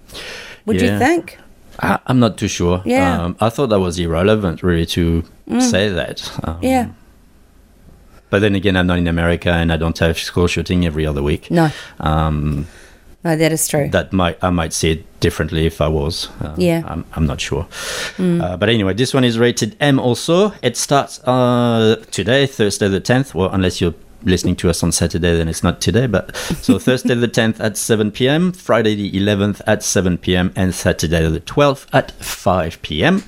Would 0.66 0.80
you 0.80 0.98
think? 0.98 1.38
I, 1.80 1.98
I'm 2.06 2.20
not 2.20 2.38
too 2.38 2.48
sure. 2.48 2.82
Yeah. 2.84 3.22
Um, 3.24 3.36
I 3.40 3.48
thought 3.50 3.66
that 3.70 3.80
was 3.80 3.98
irrelevant, 3.98 4.62
really, 4.62 4.86
to 4.86 5.24
say 5.58 5.88
that. 5.88 6.30
Um, 6.44 6.58
Yeah. 6.62 6.88
But 8.30 8.40
then 8.40 8.54
again, 8.54 8.76
I'm 8.76 8.86
not 8.86 8.98
in 8.98 9.06
America 9.06 9.50
and 9.50 9.72
I 9.72 9.76
don't 9.76 9.98
have 9.98 10.18
school 10.18 10.46
shooting 10.48 10.84
every 10.86 11.06
other 11.06 11.22
week. 11.22 11.50
No. 11.50 11.70
Um, 12.00 12.66
No, 13.24 13.36
that 13.36 13.52
is 13.52 13.68
true. 13.68 13.88
that 13.90 14.12
might 14.12 14.36
I 14.42 14.50
might 14.50 14.72
see 14.74 14.90
it 14.92 15.20
differently 15.20 15.66
if 15.66 15.80
I 15.80 15.88
was. 15.88 16.28
Uh, 16.42 16.54
Yeah. 16.58 16.82
I'm, 16.86 17.04
I'm 17.14 17.26
not 17.26 17.40
sure. 17.40 17.66
Uh, 18.18 18.56
but 18.56 18.68
anyway, 18.68 18.92
this 18.94 19.14
one 19.14 19.24
is 19.24 19.38
rated 19.38 19.76
M. 19.80 19.98
Also, 19.98 20.52
it 20.62 20.76
starts 20.76 21.20
uh, 21.26 21.96
today, 22.10 22.46
Thursday 22.46 22.88
the 22.88 23.00
10th. 23.00 23.32
Well, 23.34 23.50
unless 23.50 23.80
you're 23.80 23.94
listening 24.24 24.56
to 24.56 24.68
us 24.70 24.82
on 24.82 24.90
Saturday, 24.92 25.36
then 25.36 25.48
it's 25.48 25.62
not 25.62 25.80
today. 25.80 26.06
But 26.06 26.34
so 26.36 26.78
Thursday 26.86 27.14
the 27.14 27.28
10th 27.28 27.60
at 27.60 27.76
7 27.76 28.10
p.m., 28.10 28.52
Friday 28.52 28.94
the 28.94 29.10
11th 29.12 29.60
at 29.66 29.82
7 29.82 30.18
p.m., 30.18 30.50
and 30.56 30.74
Saturday 30.74 31.26
the 31.28 31.40
12th 31.40 31.86
at 31.92 32.10
5 32.12 32.82
p.m. 32.82 33.22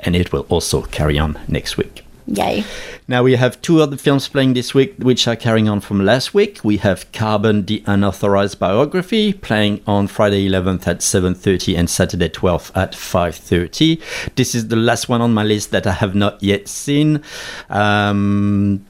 And 0.00 0.14
it 0.16 0.32
will 0.32 0.46
also 0.48 0.82
carry 0.82 1.18
on 1.18 1.38
next 1.48 1.76
week. 1.76 2.04
Yay. 2.26 2.64
Now 3.08 3.22
we 3.22 3.34
have 3.34 3.60
two 3.62 3.82
other 3.82 3.96
films 3.96 4.28
playing 4.28 4.54
this 4.54 4.74
week, 4.74 4.94
which 4.98 5.26
are 5.26 5.34
carrying 5.34 5.68
on 5.68 5.80
from 5.80 6.04
last 6.04 6.32
week. 6.32 6.60
We 6.62 6.76
have 6.78 7.10
Carbon: 7.12 7.66
The 7.66 7.82
Unauthorized 7.86 8.58
Biography 8.58 9.32
playing 9.32 9.82
on 9.86 10.06
Friday 10.06 10.48
11th 10.48 10.86
at 10.86 11.02
7:30 11.02 11.76
and 11.76 11.90
Saturday 11.90 12.28
12th 12.28 12.70
at 12.76 12.92
5:30. 12.94 14.00
This 14.36 14.54
is 14.54 14.68
the 14.68 14.76
last 14.76 15.08
one 15.08 15.20
on 15.20 15.34
my 15.34 15.42
list 15.42 15.72
that 15.72 15.86
I 15.86 15.92
have 15.92 16.14
not 16.14 16.40
yet 16.42 16.68
seen. 16.68 17.22
Um, 17.68 18.84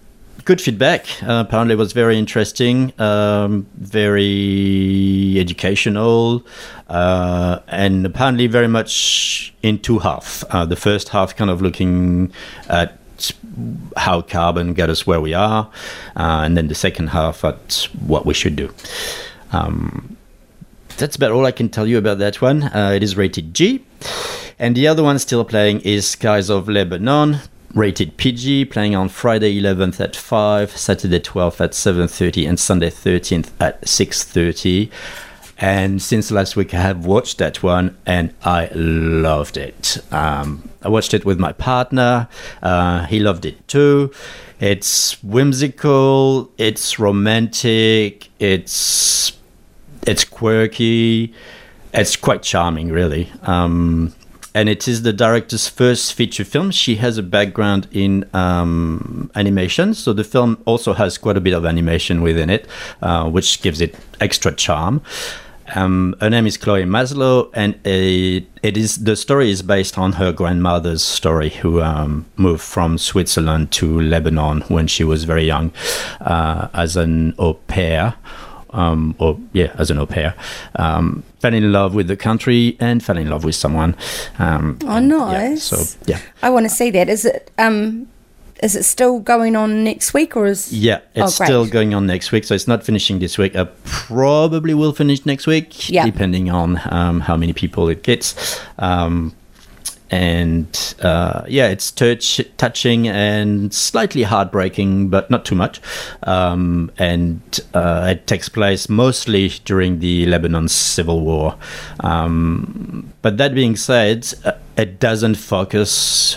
good 0.44 0.60
feedback. 0.60 1.06
Uh, 1.22 1.44
apparently, 1.46 1.74
it 1.74 1.78
was 1.78 1.92
very 1.92 2.18
interesting, 2.18 2.92
um, 3.00 3.66
very 3.78 5.36
educational, 5.38 6.44
uh, 6.88 7.60
and 7.68 8.04
apparently 8.04 8.46
very 8.46 8.68
much 8.68 9.54
in 9.62 9.78
two 9.78 10.00
half. 10.00 10.44
Uh, 10.50 10.66
the 10.66 10.76
first 10.76 11.10
half, 11.10 11.34
kind 11.34 11.50
of 11.50 11.62
looking 11.62 12.32
at 12.68 12.98
how 13.97 14.21
carbon 14.23 14.75
got 14.75 14.90
us 14.90 15.07
where 15.07 15.21
we 15.21 15.35
are, 15.35 15.71
uh, 16.16 16.42
and 16.45 16.57
then 16.57 16.69
the 16.69 16.75
second 16.75 17.09
half 17.09 17.45
at 17.45 17.88
what 18.07 18.26
we 18.26 18.35
should 18.35 18.57
do. 18.57 18.73
Um, 19.52 20.16
that's 20.97 21.16
about 21.16 21.33
all 21.33 21.47
I 21.47 21.52
can 21.52 21.69
tell 21.69 21.87
you 21.87 21.99
about 21.99 22.19
that 22.19 22.40
one. 22.40 22.64
Uh, 22.64 22.92
it 22.95 23.02
is 23.02 23.16
rated 23.16 23.54
G. 23.54 23.85
And 24.59 24.76
the 24.76 24.87
other 24.87 25.02
one 25.02 25.19
still 25.19 25.45
playing 25.45 25.81
is 25.81 26.09
Skies 26.09 26.49
of 26.49 26.69
Lebanon, 26.69 27.38
rated 27.75 28.16
PG, 28.16 28.66
playing 28.66 28.95
on 28.95 29.09
Friday 29.09 29.61
11th 29.61 30.00
at 30.00 30.14
5, 30.14 30.76
Saturday 30.76 31.21
12th 31.21 31.61
at 31.61 31.73
7.30, 31.73 32.49
and 32.49 32.61
Sunday 32.61 32.90
13th 32.90 33.50
at 33.59 33.81
6.30. 33.83 34.90
And 35.59 36.02
since 36.02 36.30
last 36.30 36.56
week, 36.56 36.75
I 36.75 36.80
have 36.80 37.06
watched 37.06 37.38
that 37.38 37.62
one, 37.62 37.97
and 38.04 38.35
I 38.44 38.71
loved 38.75 39.56
it. 39.56 39.99
Um, 40.11 40.71
I 40.82 40.88
watched 40.88 41.14
it 41.14 41.25
with 41.25 41.38
my 41.38 41.52
partner. 41.52 42.28
Uh, 42.62 43.06
he 43.06 43.21
loved 43.21 43.44
it 43.44 43.66
too. 43.68 44.12
It's 44.59 45.23
whimsical. 45.23 46.50
It's 46.59 46.99
romantic. 46.99 48.28
It's 48.38 49.32
it's 50.06 50.25
quirky. 50.25 51.32
It's 51.94 52.16
quite 52.16 52.42
charming, 52.42 52.90
really. 52.90 53.30
Um, 53.42 54.14
and 54.54 54.68
it 54.68 54.87
is 54.87 55.02
the 55.02 55.12
director's 55.12 55.68
first 55.68 56.12
feature 56.12 56.44
film. 56.44 56.71
She 56.71 56.97
has 56.97 57.18
a 57.18 57.23
background 57.23 57.88
in 57.90 58.28
um, 58.35 59.30
animation, 59.35 59.94
so 59.94 60.12
the 60.12 60.25
film 60.25 60.62
also 60.64 60.92
has 60.92 61.18
quite 61.18 61.37
a 61.37 61.40
bit 61.40 61.54
of 61.54 61.64
animation 61.64 62.23
within 62.23 62.50
it, 62.50 62.66
uh, 63.00 63.28
which 63.28 63.62
gives 63.62 63.80
it 63.80 63.94
extra 64.21 64.52
charm. 64.54 65.02
Um, 65.75 66.14
her 66.21 66.28
name 66.28 66.47
is 66.47 66.59
Chloe 66.59 66.85
Mazlo, 66.85 67.50
and 67.54 67.75
it, 67.87 68.44
it 68.62 68.76
is 68.76 69.04
the 69.04 69.16
story 69.16 69.50
is 69.50 69.62
based 69.62 69.97
on 69.97 70.12
her 70.12 70.32
grandmother's 70.32 71.02
story, 71.02 71.49
who 71.49 71.80
um, 71.80 72.26
moved 72.37 72.62
from 72.62 72.99
Switzerland 72.99 73.71
to 73.73 74.00
Lebanon 74.00 74.62
when 74.62 74.87
she 74.87 75.02
was 75.02 75.25
very 75.25 75.44
young 75.44 75.73
uh, 76.21 76.68
as 76.75 76.97
an 76.97 77.35
au 77.38 77.54
pair 77.54 78.16
um, 78.72 79.14
or 79.18 79.38
yeah, 79.52 79.72
as 79.78 79.90
an 79.90 79.98
au 79.98 80.06
pair, 80.06 80.34
um, 80.76 81.22
fell 81.40 81.54
in 81.54 81.72
love 81.72 81.94
with 81.94 82.08
the 82.08 82.16
country 82.16 82.76
and 82.80 83.02
fell 83.02 83.16
in 83.18 83.28
love 83.28 83.44
with 83.44 83.54
someone. 83.54 83.94
Um, 84.38 84.78
Oh, 84.84 84.96
and, 84.96 85.08
yeah, 85.10 85.16
nice. 85.18 85.64
so 85.64 85.76
yeah, 86.06 86.18
I 86.42 86.50
want 86.50 86.64
to 86.66 86.70
see 86.74 86.90
that. 86.90 87.08
Is 87.08 87.24
it 87.24 87.50
um, 87.58 88.06
is 88.62 88.76
it 88.76 88.84
still 88.84 89.18
going 89.18 89.56
on 89.56 89.82
next 89.82 90.14
week 90.14 90.36
or 90.36 90.46
is? 90.46 90.72
yeah, 90.72 91.00
it's 91.14 91.40
Oh, 91.40 91.44
still 91.44 91.66
going 91.66 91.94
on 91.94 92.06
next 92.06 92.30
week, 92.32 92.44
so 92.44 92.54
it's 92.54 92.68
not 92.68 92.84
finishing 92.84 93.18
this 93.18 93.36
week. 93.36 93.56
I 93.56 93.64
probably 93.84 94.72
will 94.74 94.92
finish 94.92 95.26
next 95.26 95.46
week, 95.48 95.90
Yeah. 95.90 96.04
depending 96.06 96.48
on 96.50 96.80
um, 96.90 97.20
how 97.20 97.36
many 97.36 97.52
people 97.52 97.88
it 97.88 98.02
gets. 98.04 98.60
Um, 98.78 99.34
and 100.12 100.95
uh, 101.00 101.42
yeah, 101.49 101.69
it's 101.69 101.90
touch, 101.90 102.40
touching 102.59 103.09
and 103.09 103.73
slightly 103.73 104.25
heartbreaking, 104.25 105.09
but 105.09 105.31
not 105.31 105.47
too 105.47 105.54
much. 105.54 105.81
Um, 106.25 106.92
and 106.99 107.40
uh, 107.73 108.09
it 108.11 108.26
takes 108.26 108.50
place 108.50 108.90
mostly 108.90 109.49
during 109.64 110.00
the 110.00 110.26
Lebanon 110.26 110.69
civil 110.69 111.21
war. 111.21 111.57
Um, 112.00 113.12
but 113.23 113.38
that 113.38 113.54
being 113.54 113.75
said, 113.75 114.33
uh, 114.45 114.52
it 114.76 115.00
doesn't 115.00 115.37
focus 115.37 116.37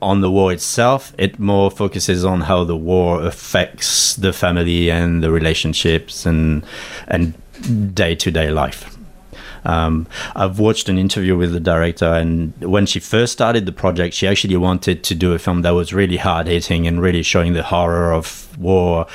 on 0.00 0.20
the 0.20 0.30
war 0.30 0.52
itself. 0.52 1.12
It 1.18 1.40
more 1.40 1.68
focuses 1.68 2.24
on 2.24 2.42
how 2.42 2.62
the 2.62 2.76
war 2.76 3.24
affects 3.24 4.14
the 4.14 4.32
family 4.32 4.88
and 4.88 5.20
the 5.20 5.32
relationships 5.32 6.24
and 6.24 6.64
and 7.08 7.34
day 7.92 8.14
to 8.14 8.30
day 8.30 8.52
life. 8.52 8.97
Um, 9.64 10.06
I've 10.34 10.58
watched 10.58 10.88
an 10.88 10.98
interview 10.98 11.36
with 11.36 11.52
the 11.52 11.60
director, 11.60 12.06
and 12.06 12.52
when 12.60 12.86
she 12.86 13.00
first 13.00 13.32
started 13.32 13.66
the 13.66 13.72
project, 13.72 14.14
she 14.14 14.26
actually 14.26 14.56
wanted 14.56 15.04
to 15.04 15.14
do 15.14 15.32
a 15.32 15.38
film 15.38 15.62
that 15.62 15.70
was 15.70 15.92
really 15.92 16.16
hard 16.16 16.46
hitting 16.46 16.86
and 16.86 17.00
really 17.00 17.22
showing 17.22 17.52
the 17.52 17.62
horror 17.62 18.12
of 18.12 18.56
war. 18.58 19.06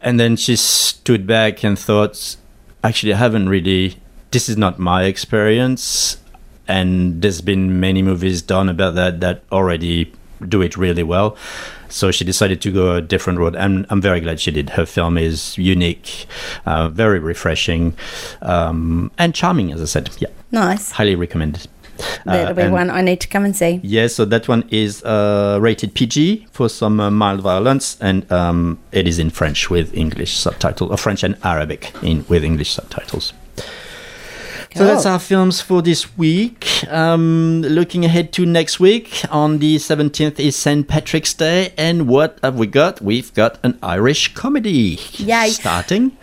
And 0.00 0.18
then 0.18 0.36
she 0.36 0.56
stood 0.56 1.26
back 1.26 1.62
and 1.62 1.78
thought, 1.78 2.36
actually, 2.82 3.14
I 3.14 3.18
haven't 3.18 3.48
really, 3.48 3.96
this 4.32 4.48
is 4.48 4.56
not 4.56 4.78
my 4.78 5.04
experience. 5.04 6.16
And 6.68 7.22
there's 7.22 7.40
been 7.40 7.80
many 7.80 8.02
movies 8.02 8.42
done 8.42 8.68
about 8.68 8.94
that 8.94 9.20
that 9.20 9.42
already 9.50 10.12
do 10.48 10.62
it 10.62 10.76
really 10.76 11.02
well. 11.02 11.36
So 11.92 12.10
she 12.10 12.24
decided 12.24 12.60
to 12.62 12.70
go 12.72 12.94
a 12.96 13.00
different 13.02 13.38
road, 13.38 13.54
and 13.54 13.86
I'm 13.90 14.00
very 14.00 14.20
glad 14.20 14.40
she 14.40 14.50
did. 14.50 14.70
Her 14.70 14.86
film 14.86 15.18
is 15.18 15.56
unique, 15.58 16.26
uh, 16.66 16.88
very 16.88 17.18
refreshing, 17.18 17.94
um, 18.40 19.10
and 19.18 19.34
charming, 19.34 19.72
as 19.72 19.80
I 19.82 19.84
said. 19.84 20.10
Yeah, 20.18 20.28
Nice. 20.50 20.92
highly 20.92 21.14
recommended. 21.14 21.66
That'll 22.24 22.50
Uh, 22.58 22.66
be 22.66 22.72
one 22.72 22.88
I 22.90 23.02
need 23.02 23.20
to 23.20 23.28
come 23.28 23.44
and 23.44 23.54
see. 23.54 23.78
Yeah, 23.82 24.06
so 24.08 24.24
that 24.24 24.48
one 24.48 24.64
is 24.70 25.04
uh, 25.04 25.58
rated 25.60 25.94
PG 25.94 26.46
for 26.50 26.68
some 26.68 26.98
uh, 26.98 27.10
mild 27.10 27.40
violence, 27.42 27.96
and 28.00 28.24
um, 28.32 28.78
it 28.92 29.06
is 29.06 29.18
in 29.18 29.30
French 29.30 29.68
with 29.70 29.94
English 29.94 30.32
subtitles, 30.36 30.90
or 30.90 30.96
French 30.96 31.22
and 31.22 31.36
Arabic 31.44 31.92
in 32.02 32.24
with 32.28 32.42
English 32.44 32.70
subtitles. 32.72 33.32
So 34.74 34.84
that's 34.86 35.04
our 35.04 35.18
films 35.18 35.60
for 35.60 35.82
this 35.82 36.16
week. 36.16 36.66
Um, 36.90 37.60
looking 37.62 38.04
ahead 38.06 38.32
to 38.32 38.46
next 38.46 38.80
week, 38.80 39.22
on 39.30 39.58
the 39.58 39.76
17th 39.76 40.40
is 40.40 40.56
St. 40.56 40.88
Patrick's 40.88 41.34
Day, 41.34 41.74
and 41.76 42.08
what 42.08 42.38
have 42.42 42.56
we 42.56 42.66
got? 42.66 43.02
We've 43.02 43.32
got 43.34 43.58
an 43.62 43.78
Irish 43.82 44.32
comedy 44.34 44.98
Yay. 45.18 45.50
starting. 45.50 46.16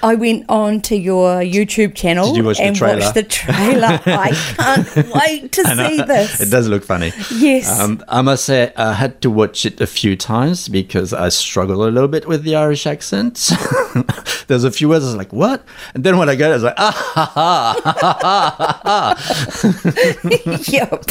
I 0.00 0.14
went 0.14 0.44
on 0.48 0.80
to 0.82 0.96
your 0.96 1.40
YouTube 1.40 1.96
channel 1.96 2.28
Did 2.28 2.36
you 2.36 2.44
watch 2.44 2.60
and 2.60 2.76
trailer? 2.76 3.00
watched 3.00 3.14
the 3.14 3.24
trailer. 3.24 4.00
I 4.06 4.30
can't 4.56 5.12
wait 5.12 5.52
to 5.52 5.64
see 5.64 6.02
this. 6.02 6.40
It 6.40 6.50
does 6.50 6.68
look 6.68 6.84
funny. 6.84 7.12
Yes. 7.34 7.80
Um, 7.80 8.04
I 8.06 8.22
must 8.22 8.44
say, 8.44 8.72
I 8.76 8.92
had 8.92 9.20
to 9.22 9.30
watch 9.30 9.66
it 9.66 9.80
a 9.80 9.88
few 9.88 10.14
times 10.14 10.68
because 10.68 11.12
I 11.12 11.30
struggle 11.30 11.84
a 11.84 11.90
little 11.90 12.06
bit 12.08 12.28
with 12.28 12.44
the 12.44 12.54
Irish 12.54 12.86
accent. 12.86 13.50
There's 14.46 14.62
a 14.62 14.70
few 14.70 14.88
words 14.88 15.04
I 15.04 15.08
was 15.08 15.16
like, 15.16 15.32
what? 15.32 15.64
And 15.94 16.04
then 16.04 16.16
when 16.16 16.28
I 16.28 16.36
got 16.36 16.50
it, 16.50 16.50
I 16.50 16.54
was 16.54 16.62
like, 16.62 16.74
ah, 16.78 16.92
ha, 17.14 17.24
ha. 17.34 17.87
yep. 20.68 21.04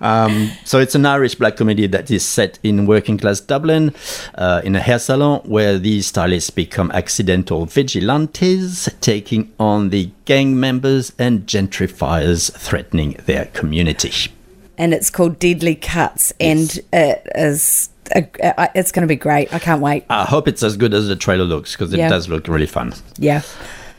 Um, 0.00 0.50
so 0.64 0.78
it's 0.78 0.94
an 0.94 1.06
Irish 1.06 1.34
black 1.36 1.56
comedy 1.56 1.86
that 1.86 2.10
is 2.10 2.24
set 2.24 2.58
in 2.62 2.86
working 2.86 3.18
class 3.18 3.40
Dublin, 3.40 3.94
uh, 4.34 4.60
in 4.64 4.76
a 4.76 4.80
hair 4.80 4.98
salon 4.98 5.40
where 5.44 5.78
these 5.78 6.06
stylists 6.08 6.50
become 6.50 6.90
accidental 6.92 7.66
vigilantes, 7.66 8.88
taking 9.00 9.52
on 9.58 9.90
the 9.90 10.10
gang 10.24 10.58
members 10.58 11.12
and 11.18 11.46
gentrifiers 11.46 12.52
threatening 12.52 13.12
their 13.26 13.46
community. 13.46 14.30
And 14.78 14.92
it's 14.92 15.10
called 15.10 15.38
Deadly 15.38 15.74
Cuts, 15.74 16.32
and 16.38 16.78
it 16.92 17.26
is. 17.34 17.88
it's 18.14 18.92
going 18.92 19.02
to 19.02 19.06
be 19.08 19.16
great. 19.16 19.52
I 19.54 19.58
can't 19.58 19.80
wait. 19.80 20.04
I 20.10 20.24
hope 20.24 20.48
it's 20.48 20.62
as 20.62 20.76
good 20.76 20.92
as 20.92 21.08
the 21.08 21.16
trailer 21.16 21.44
looks 21.44 21.72
because 21.72 21.92
it 21.94 21.98
Yeah. 21.98 22.10
does 22.10 22.28
look 22.28 22.46
really 22.46 22.66
fun. 22.66 22.92
Yeah. 23.18 23.40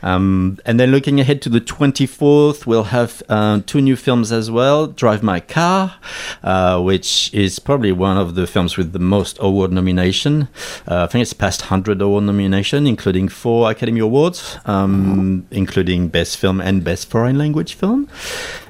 Um, 0.02 0.58
and 0.64 0.78
then 0.78 0.90
looking 0.90 1.20
ahead 1.20 1.42
to 1.42 1.48
the 1.48 1.60
24th, 1.60 2.66
we'll 2.66 2.84
have 2.84 3.22
uh, 3.28 3.60
two 3.66 3.80
new 3.80 3.96
films 3.96 4.32
as 4.32 4.50
well 4.50 4.86
Drive 4.86 5.22
My 5.22 5.40
Car, 5.40 5.96
uh, 6.42 6.80
which 6.80 7.32
is 7.34 7.58
probably 7.58 7.92
one 7.92 8.16
of 8.16 8.34
the 8.34 8.46
films 8.46 8.76
with 8.76 8.92
the 8.92 8.98
most 8.98 9.38
award 9.40 9.72
nomination. 9.72 10.48
Uh, 10.86 11.04
I 11.04 11.06
think 11.06 11.22
it's 11.22 11.32
past 11.32 11.62
100 11.62 12.00
award 12.00 12.24
nomination, 12.24 12.86
including 12.86 13.28
four 13.28 13.70
Academy 13.70 14.00
Awards, 14.00 14.58
um, 14.66 15.46
including 15.50 16.08
Best 16.08 16.36
Film 16.36 16.60
and 16.60 16.84
Best 16.84 17.10
Foreign 17.10 17.38
Language 17.38 17.74
Film. 17.74 18.08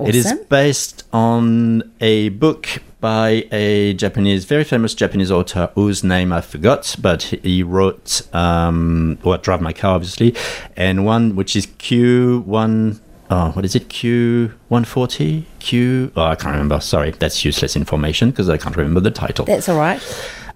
It 0.01 0.15
is 0.15 0.33
based 0.49 1.05
on 1.13 1.93
a 2.01 2.31
book 2.31 2.83
by 3.01 3.47
a 3.53 3.95
Japanese, 3.95 4.45
very 4.45 4.65
famous 4.65 4.95
Japanese 4.95 5.31
author 5.31 5.71
whose 5.75 6.03
name 6.03 6.33
I 6.33 6.41
forgot, 6.41 6.97
but 7.01 7.23
he 7.23 7.63
wrote, 7.63 8.23
um, 8.35 9.19
well, 9.23 9.39
Drive 9.39 9.61
My 9.61 9.73
Car, 9.73 9.95
obviously, 9.95 10.35
and 10.77 11.05
one 11.05 11.37
which 11.37 11.55
is 11.55 11.67
Q1. 11.67 13.01
Oh, 13.31 13.51
what 13.51 13.65
is 13.65 13.75
it? 13.75 13.89
Q140? 13.89 15.45
Q. 15.59 16.13
Oh, 16.17 16.23
I 16.23 16.35
can't 16.35 16.53
remember. 16.53 16.81
Sorry, 16.81 17.11
that's 17.11 17.45
useless 17.45 17.77
information 17.77 18.31
because 18.31 18.49
I 18.49 18.57
can't 18.57 18.77
remember 18.77 19.01
the 19.01 19.11
title. 19.11 19.45
That's 19.45 19.69
all 19.69 19.79
right. 19.79 20.03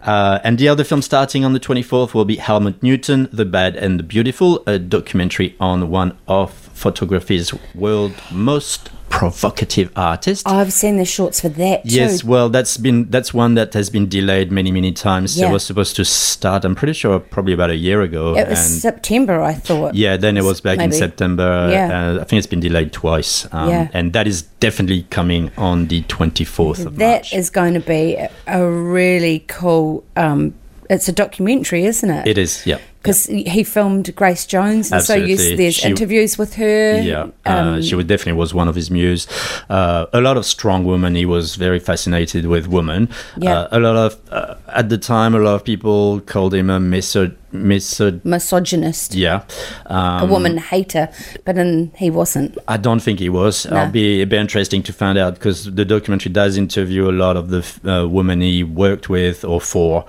Uh, 0.03 0.41
and 0.43 0.59
the 0.59 0.69
other 0.69 0.83
film 0.83 1.01
starting 1.01 1.45
on 1.45 1.53
the 1.53 1.61
24th 1.61 2.13
will 2.13 2.25
be 2.25 2.37
Helmut 2.37 2.83
Newton, 2.83 3.29
The 3.33 3.45
Bad 3.45 3.77
and 3.77 4.01
the 4.01 4.03
Beautiful, 4.03 4.63
a 4.67 4.79
documentary 4.79 5.55
on 5.61 5.91
one 5.91 6.17
of 6.27 6.53
photography's 6.53 7.53
world 7.75 8.13
most 8.33 8.91
provocative 9.13 9.93
artist. 9.95 10.49
I've 10.49 10.73
seen 10.73 10.97
the 10.97 11.05
shorts 11.05 11.41
for 11.43 11.51
that 11.51 11.85
too. 11.85 11.91
Yes, 11.95 12.25
well, 12.25 12.49
that's 12.49 12.77
been 12.79 13.09
that's 13.11 13.33
one 13.35 13.55
that 13.55 13.75
has 13.75 13.91
been 13.91 14.09
delayed 14.09 14.51
many 14.51 14.73
many 14.73 14.91
times. 14.91 15.39
Yeah. 15.39 15.49
It 15.49 15.53
was 15.53 15.65
supposed 15.65 15.95
to 15.97 16.05
start. 16.05 16.65
I'm 16.65 16.75
pretty 16.75 16.95
sure 16.95 17.21
probably 17.21 17.53
about 17.53 17.71
a 17.71 17.77
year 17.77 18.01
ago. 18.03 18.35
it 18.37 18.49
was 18.49 18.59
September, 18.59 19.41
I 19.43 19.53
thought. 19.55 19.95
yeah, 19.95 20.17
then 20.17 20.37
it 20.37 20.45
was 20.45 20.61
back 20.61 20.79
in 20.81 20.91
September. 20.93 21.69
Yeah. 21.71 21.89
Uh, 22.17 22.21
I 22.23 22.25
think 22.25 22.39
it's 22.39 22.47
been 22.47 22.61
delayed 22.61 22.93
twice. 22.93 23.47
Um, 23.53 23.69
Yeah. 23.69 23.89
and 23.93 24.13
that 24.15 24.27
is 24.27 24.43
definitely 24.61 25.03
coming 25.11 25.51
on 25.57 25.89
the 25.89 26.03
24th 26.05 26.87
of 26.87 26.97
That 26.97 27.23
March. 27.23 27.35
is 27.35 27.51
going 27.51 27.75
to 27.75 27.81
be 27.81 28.15
a- 28.17 28.31
a 28.47 28.67
really 28.69 29.45
cool. 29.47 30.05
Um, 30.17 30.55
it's 30.91 31.09
a 31.09 31.13
documentary, 31.13 31.85
isn't 31.85 32.11
it? 32.11 32.27
it 32.27 32.39
is. 32.39 32.67
Yeah. 32.67 32.79
Because 33.03 33.27
he 33.27 33.65
filmed 33.65 34.15
Grace 34.15 34.47
Jones, 34.47 34.93
and 34.93 35.03
so 35.03 35.15
Absolutely. 35.15 35.51
you, 35.51 35.57
there's 35.57 35.75
She- 35.75 35.89
interviews 35.89 36.39
with 36.39 36.55
her. 36.55 37.01
Yeah, 37.03 37.23
Um, 37.23 37.33
uh, 37.75 37.83
she 37.83 37.97
definitely 38.05 38.39
was 38.39 38.55
one 38.55 38.69
of 38.69 38.77
his 38.77 38.91
muse. 38.91 39.27
Uh, 39.69 40.07
a 40.13 40.21
lot 40.21 40.37
of 40.37 40.45
strong 40.47 40.85
women. 40.85 41.15
He 41.17 41.27
was 41.27 41.57
very 41.57 41.81
fascinated 41.81 42.47
with 42.47 42.69
women. 42.69 43.09
Yeah. 43.37 43.63
Uh, 43.63 43.69
a 43.73 43.81
lot 43.81 43.97
of 43.97 44.17
uh, 44.31 44.55
at 44.69 44.89
the 44.89 44.99
time, 44.99 45.35
a 45.35 45.39
lot 45.41 45.55
of 45.57 45.65
people 45.65 46.21
called 46.21 46.55
him 46.55 46.71
a 46.71 46.79
misog 46.79 47.35
misog. 47.53 48.25
misogynist, 48.25 49.15
Yeah, 49.15 49.43
um, 49.87 50.23
a 50.23 50.27
woman 50.27 50.59
hater, 50.59 51.09
but 51.45 51.57
in, 51.59 51.93
he 51.97 52.11
wasn't. 52.11 52.57
I 52.69 52.77
don't 52.77 53.01
think 53.01 53.19
he 53.19 53.29
was. 53.29 53.67
No. 53.67 53.77
It'll 53.83 53.91
be 53.93 54.17
it'd 54.17 54.29
be 54.31 54.37
interesting 54.37 54.83
to 54.85 54.93
find 54.93 55.19
out 55.19 55.35
because 55.35 55.65
the 55.75 55.85
documentary 55.85 56.33
does 56.33 56.57
interview 56.57 57.11
a 57.11 57.13
lot 57.13 57.37
of 57.37 57.49
the 57.51 57.63
uh, 57.91 58.07
women 58.09 58.41
he 58.41 58.65
worked 58.65 59.09
with 59.09 59.45
or 59.45 59.61
for, 59.61 60.05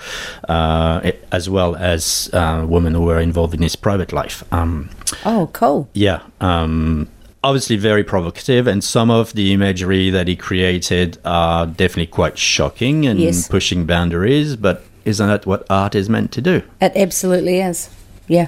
uh, 0.50 1.12
as 1.31 1.50
well 1.50 1.75
as 1.75 2.29
uh, 2.33 2.65
women 2.67 2.93
who 2.93 3.01
were 3.01 3.19
involved 3.19 3.53
in 3.53 3.62
his 3.62 3.75
private 3.75 4.12
life. 4.13 4.43
Um, 4.53 4.89
Oh, 5.25 5.50
cool. 5.53 5.89
yeah. 5.93 6.21
Um, 6.41 7.07
obviously 7.43 7.75
very 7.75 8.03
provocative, 8.03 8.67
and 8.67 8.83
some 8.83 9.12
of 9.12 9.33
the 9.33 9.51
imagery 9.53 10.09
that 10.09 10.27
he 10.27 10.35
created 10.35 11.17
are 11.25 11.65
definitely 11.67 12.07
quite 12.07 12.38
shocking 12.38 13.05
and 13.05 13.19
Yes. 13.19 13.47
pushing 13.47 13.85
boundaries. 13.85 14.55
But 14.55 14.83
isn't 15.05 15.27
that 15.27 15.45
what 15.45 15.65
art 15.69 15.95
is 15.95 16.10
meant 16.10 16.31
to 16.33 16.41
do? 16.41 16.62
It 16.81 16.91
absolutely 16.95 17.60
is. 17.60 17.89
Yeah. 18.27 18.48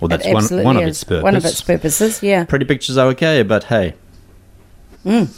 Well, 0.00 0.08
that's 0.08 0.26
it 0.26 0.32
one, 0.32 0.64
one 0.64 0.76
of 0.76 0.84
its 0.84 1.04
purposes. 1.04 1.22
One 1.22 1.36
of 1.36 1.44
its 1.44 1.60
purposes. 1.60 2.22
Yeah. 2.22 2.44
Pretty 2.44 2.64
pictures 2.64 2.96
are 2.96 3.08
okay, 3.08 3.42
but 3.42 3.64
hey, 3.64 3.94
Mm. 5.04 5.28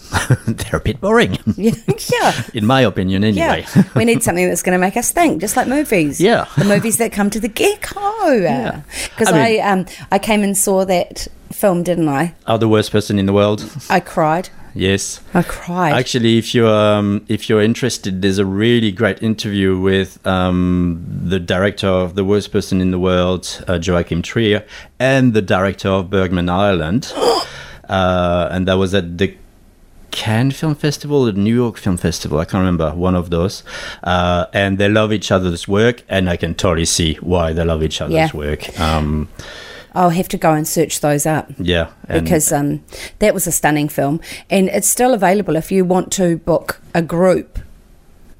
they're 0.70 0.80
a 0.80 0.82
bit 0.82 1.00
boring, 1.00 1.38
Yeah. 1.56 1.72
yeah. 2.12 2.42
in 2.54 2.66
my 2.66 2.80
opinion. 2.80 3.22
Anyway. 3.22 3.64
Yeah, 3.74 3.84
we 3.94 4.04
need 4.04 4.20
something 4.22 4.48
that's 4.48 4.62
going 4.62 4.72
to 4.74 4.78
make 4.80 4.96
us 4.96 5.12
think, 5.12 5.40
just 5.40 5.56
like 5.56 5.68
movies. 5.68 6.20
Yeah. 6.20 6.46
the 6.58 6.64
movies 6.64 6.96
that 6.96 7.12
come 7.12 7.30
to 7.30 7.38
the 7.38 7.46
gecko. 7.46 8.32
Yeah. 8.32 8.82
because 9.10 9.28
I 9.32 9.54
I, 9.54 9.58
um 9.58 9.86
I 10.10 10.18
came 10.18 10.42
and 10.42 10.56
saw 10.56 10.84
that 10.86 11.28
film, 11.52 11.84
didn't 11.84 12.08
I? 12.08 12.34
are 12.48 12.58
the 12.58 12.68
worst 12.68 12.90
person 12.90 13.20
in 13.20 13.26
the 13.26 13.32
world. 13.32 13.70
I 13.88 14.00
cried. 14.00 14.48
Yes. 14.74 15.20
I 15.34 15.42
cried. 15.42 15.92
Actually, 15.92 16.38
if 16.38 16.54
you're 16.54 16.66
um, 16.68 17.24
if 17.28 17.48
you're 17.48 17.60
interested, 17.62 18.22
there's 18.22 18.38
a 18.38 18.46
really 18.46 18.90
great 18.92 19.22
interview 19.22 19.78
with 19.78 20.24
um, 20.26 21.04
the 21.24 21.38
director 21.38 21.88
of 21.88 22.14
The 22.14 22.24
Worst 22.24 22.52
Person 22.52 22.80
in 22.80 22.90
the 22.90 22.98
World, 22.98 23.62
uh, 23.68 23.78
Joachim 23.82 24.22
Trier, 24.22 24.64
and 24.98 25.34
the 25.34 25.42
director 25.42 25.88
of 25.88 26.08
Bergman 26.10 26.48
Island, 26.48 27.12
uh, 27.88 28.48
and 28.50 28.66
that 28.66 28.74
was 28.74 28.94
at 28.94 29.18
the 29.18 29.36
Cannes 30.10 30.52
Film 30.52 30.74
Festival, 30.74 31.24
the 31.24 31.32
New 31.32 31.54
York 31.54 31.76
Film 31.76 31.96
Festival. 31.96 32.38
I 32.38 32.44
can't 32.44 32.60
remember 32.60 32.90
one 32.92 33.14
of 33.14 33.30
those. 33.30 33.62
Uh, 34.02 34.46
and 34.52 34.76
they 34.78 34.88
love 34.88 35.12
each 35.12 35.30
other's 35.30 35.66
work, 35.66 36.02
and 36.08 36.28
I 36.28 36.36
can 36.36 36.54
totally 36.54 36.84
see 36.84 37.14
why 37.14 37.52
they 37.52 37.64
love 37.64 37.82
each 37.82 38.00
other's 38.00 38.12
Yeah. 38.14 38.30
work. 38.34 38.78
Um, 38.80 39.28
I'll 39.94 40.10
have 40.10 40.28
to 40.28 40.38
go 40.38 40.52
and 40.52 40.66
search 40.66 41.00
those 41.00 41.26
up. 41.26 41.50
yeah, 41.58 41.90
because 42.08 42.52
um, 42.52 42.82
that 43.18 43.34
was 43.34 43.46
a 43.46 43.52
stunning 43.52 43.88
film, 43.88 44.20
and 44.50 44.68
it's 44.68 44.88
still 44.88 45.14
available 45.14 45.56
if 45.56 45.70
you 45.70 45.84
want 45.84 46.12
to 46.12 46.38
book 46.38 46.80
a 46.94 47.02
group 47.02 47.58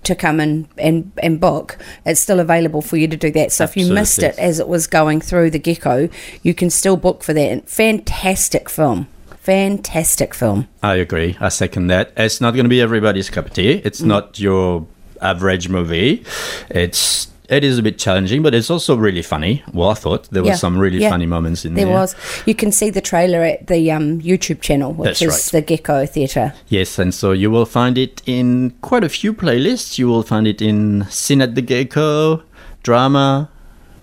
to 0.04 0.14
come 0.14 0.40
and, 0.40 0.68
and, 0.78 1.12
and 1.22 1.40
book. 1.40 1.78
It's 2.04 2.20
still 2.20 2.40
available 2.40 2.82
for 2.82 2.96
you 2.96 3.08
to 3.08 3.16
do 3.16 3.30
that. 3.32 3.52
So 3.52 3.64
if 3.64 3.76
you 3.76 3.92
missed 3.92 4.22
it 4.22 4.36
as 4.38 4.58
it 4.58 4.68
was 4.68 4.86
going 4.86 5.20
through 5.20 5.50
the 5.50 5.58
Gecko, 5.58 6.08
you 6.42 6.54
can 6.54 6.70
still 6.70 6.96
book 6.96 7.22
for 7.22 7.32
that. 7.34 7.68
Fantastic 7.68 8.68
film, 8.68 9.08
fantastic 9.38 10.34
film. 10.34 10.68
I 10.82 10.96
agree. 10.96 11.36
I 11.40 11.48
second 11.48 11.86
that. 11.88 12.12
It's 12.16 12.40
not 12.40 12.52
going 12.52 12.64
to 12.64 12.70
be 12.70 12.80
everybody's 12.80 13.30
cup 13.30 13.46
of 13.46 13.52
tea. 13.52 13.76
Mm. 13.76 13.86
It's 13.86 14.00
not 14.00 14.40
your 14.40 14.86
average 15.20 15.68
movie. 15.68 16.24
It's 16.68 17.31
it 17.52 17.62
is 17.64 17.78
a 17.78 17.82
bit 17.82 17.98
challenging, 17.98 18.42
but 18.42 18.54
it's 18.54 18.70
also 18.70 18.96
really 18.96 19.22
funny. 19.22 19.62
Well, 19.72 19.90
I 19.90 19.94
thought 19.94 20.28
there 20.30 20.42
were 20.42 20.48
Yeah, 20.48 20.54
some 20.56 20.78
really 20.78 20.98
yeah. 20.98 21.10
funny 21.10 21.26
moments 21.26 21.64
in 21.64 21.74
There 21.74 21.84
there. 21.86 21.94
was. 21.94 22.16
You 22.46 22.54
can 22.54 22.72
see 22.72 22.90
the 22.90 23.00
trailer 23.02 23.42
at 23.42 23.66
the 23.66 23.90
um, 23.92 24.20
YouTube 24.22 24.60
channel, 24.62 24.92
which 24.94 25.20
That's 25.20 25.22
is 25.22 25.28
right. 25.28 25.52
the 25.52 25.62
Gecko 25.76 26.06
Theatre. 26.06 26.54
Yes, 26.68 26.98
and 26.98 27.12
so 27.14 27.32
you 27.32 27.50
will 27.50 27.66
find 27.66 27.98
it 27.98 28.22
in 28.26 28.70
quite 28.80 29.04
a 29.04 29.08
few 29.08 29.34
playlists. 29.34 29.98
You 29.98 30.08
will 30.08 30.22
find 30.22 30.46
it 30.46 30.62
in 30.62 31.06
Sin 31.10 31.42
at 31.42 31.54
the 31.54 31.62
Gecko, 31.62 32.42
drama, 32.82 33.50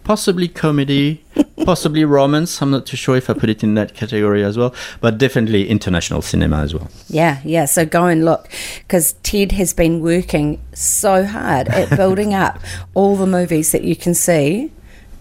possibly 0.09 0.47
comedy, 0.47 1.23
possibly 1.65 2.03
romance. 2.03 2.63
I'm 2.63 2.71
not 2.71 2.87
too 2.87 2.97
sure 2.97 3.15
if 3.15 3.29
I 3.29 3.33
put 3.33 3.47
it 3.47 3.63
in 3.63 3.75
that 3.75 3.93
category 3.93 4.43
as 4.43 4.57
well, 4.57 4.73
but 5.01 5.19
definitely 5.19 5.69
international 5.69 6.23
cinema 6.23 6.61
as 6.61 6.73
well. 6.73 6.89
Yeah, 7.09 7.41
yeah. 7.45 7.65
So 7.65 7.85
go 7.85 8.07
and 8.07 8.25
look 8.25 8.49
because 8.79 9.13
Ted 9.21 9.51
has 9.51 9.71
been 9.71 10.01
working 10.01 10.59
so 10.73 11.25
hard 11.25 11.67
at 11.67 11.95
building 11.95 12.33
up 12.33 12.57
all 12.95 13.17
the 13.17 13.27
movies 13.27 13.71
that 13.71 13.83
you 13.83 13.95
can 13.95 14.15
see. 14.15 14.71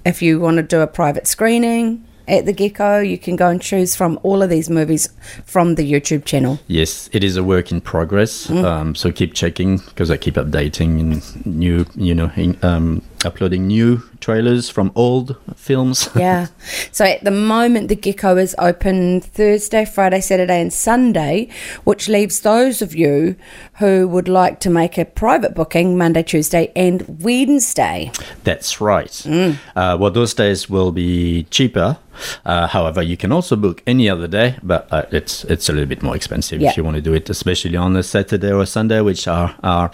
If 0.07 0.23
you 0.23 0.41
want 0.41 0.57
to 0.57 0.63
do 0.63 0.81
a 0.81 0.87
private 0.87 1.27
screening 1.27 2.07
at 2.27 2.47
the 2.47 2.55
Gecko, 2.55 3.01
you 3.01 3.19
can 3.19 3.37
go 3.37 3.49
and 3.49 3.61
choose 3.61 3.95
from 3.95 4.19
all 4.23 4.43
of 4.43 4.49
these 4.49 4.71
movies 4.71 5.09
from 5.45 5.75
the 5.75 5.91
YouTube 5.91 6.25
channel. 6.25 6.61
Yes, 6.67 7.11
it 7.13 7.25
is 7.25 7.37
a 7.37 7.45
work 7.45 7.71
in 7.71 7.83
progress. 7.83 8.47
Mm. 8.47 8.65
Um, 8.65 8.95
so 8.95 9.11
keep 9.13 9.35
checking 9.35 9.79
because 9.79 10.11
I 10.11 10.17
keep 10.17 10.35
updating 10.35 11.01
and 11.01 11.47
new, 11.47 11.85
you 11.95 12.15
know, 12.15 12.31
in, 12.37 12.59
um, 12.63 13.03
uploading 13.25 13.67
new 13.67 14.03
trailers 14.21 14.69
from 14.71 14.93
old 14.95 15.37
films. 15.57 16.09
Yeah. 16.19 16.47
so 16.93 17.05
at 17.05 17.23
the 17.25 17.31
moment, 17.31 17.89
the 17.89 17.95
Gecko 17.97 18.37
is 18.37 18.55
open 18.59 19.21
Thursday, 19.21 19.85
Friday, 19.85 20.21
Saturday, 20.21 20.61
and 20.61 20.73
Sunday, 20.73 21.49
which 21.85 22.09
leaves 22.09 22.41
those 22.41 22.83
of 22.83 22.95
you 22.95 23.37
who 23.75 24.09
would 24.09 24.29
like 24.29 24.59
to 24.61 24.71
make 24.71 24.99
a 24.99 25.05
private 25.05 25.55
booking 25.55 25.97
Monday, 25.97 26.23
Tuesday, 26.23 26.73
and 26.75 27.23
Wednesday. 27.23 28.11
That's 28.45 28.81
right. 28.81 29.11
Mm. 29.25 29.57
Uh, 29.77 29.97
well, 30.01 30.11
those 30.11 30.35
days 30.35 30.69
will 30.69 30.93
be 30.93 31.45
cheaper. 31.51 31.99
Uh, 32.45 32.67
however, 32.67 33.01
you 33.01 33.17
can 33.17 33.31
also 33.31 33.55
book 33.55 33.81
any 33.87 34.09
other 34.11 34.27
day, 34.27 34.57
but 34.63 34.89
uh, 34.93 35.05
it's 35.13 35.45
it's 35.45 35.69
a 35.69 35.73
little 35.73 35.89
bit 35.89 36.03
more 36.03 36.17
expensive 36.17 36.61
Yeah. 36.61 36.71
if 36.71 36.77
you 36.77 36.83
want 36.83 36.97
to 36.97 37.03
do 37.03 37.15
it, 37.15 37.31
especially 37.31 37.77
on 37.77 37.95
a 37.97 38.03
Saturday 38.03 38.51
or 38.53 38.67
Sunday, 38.67 39.01
which 39.01 39.29
are 39.29 39.55
are 39.63 39.91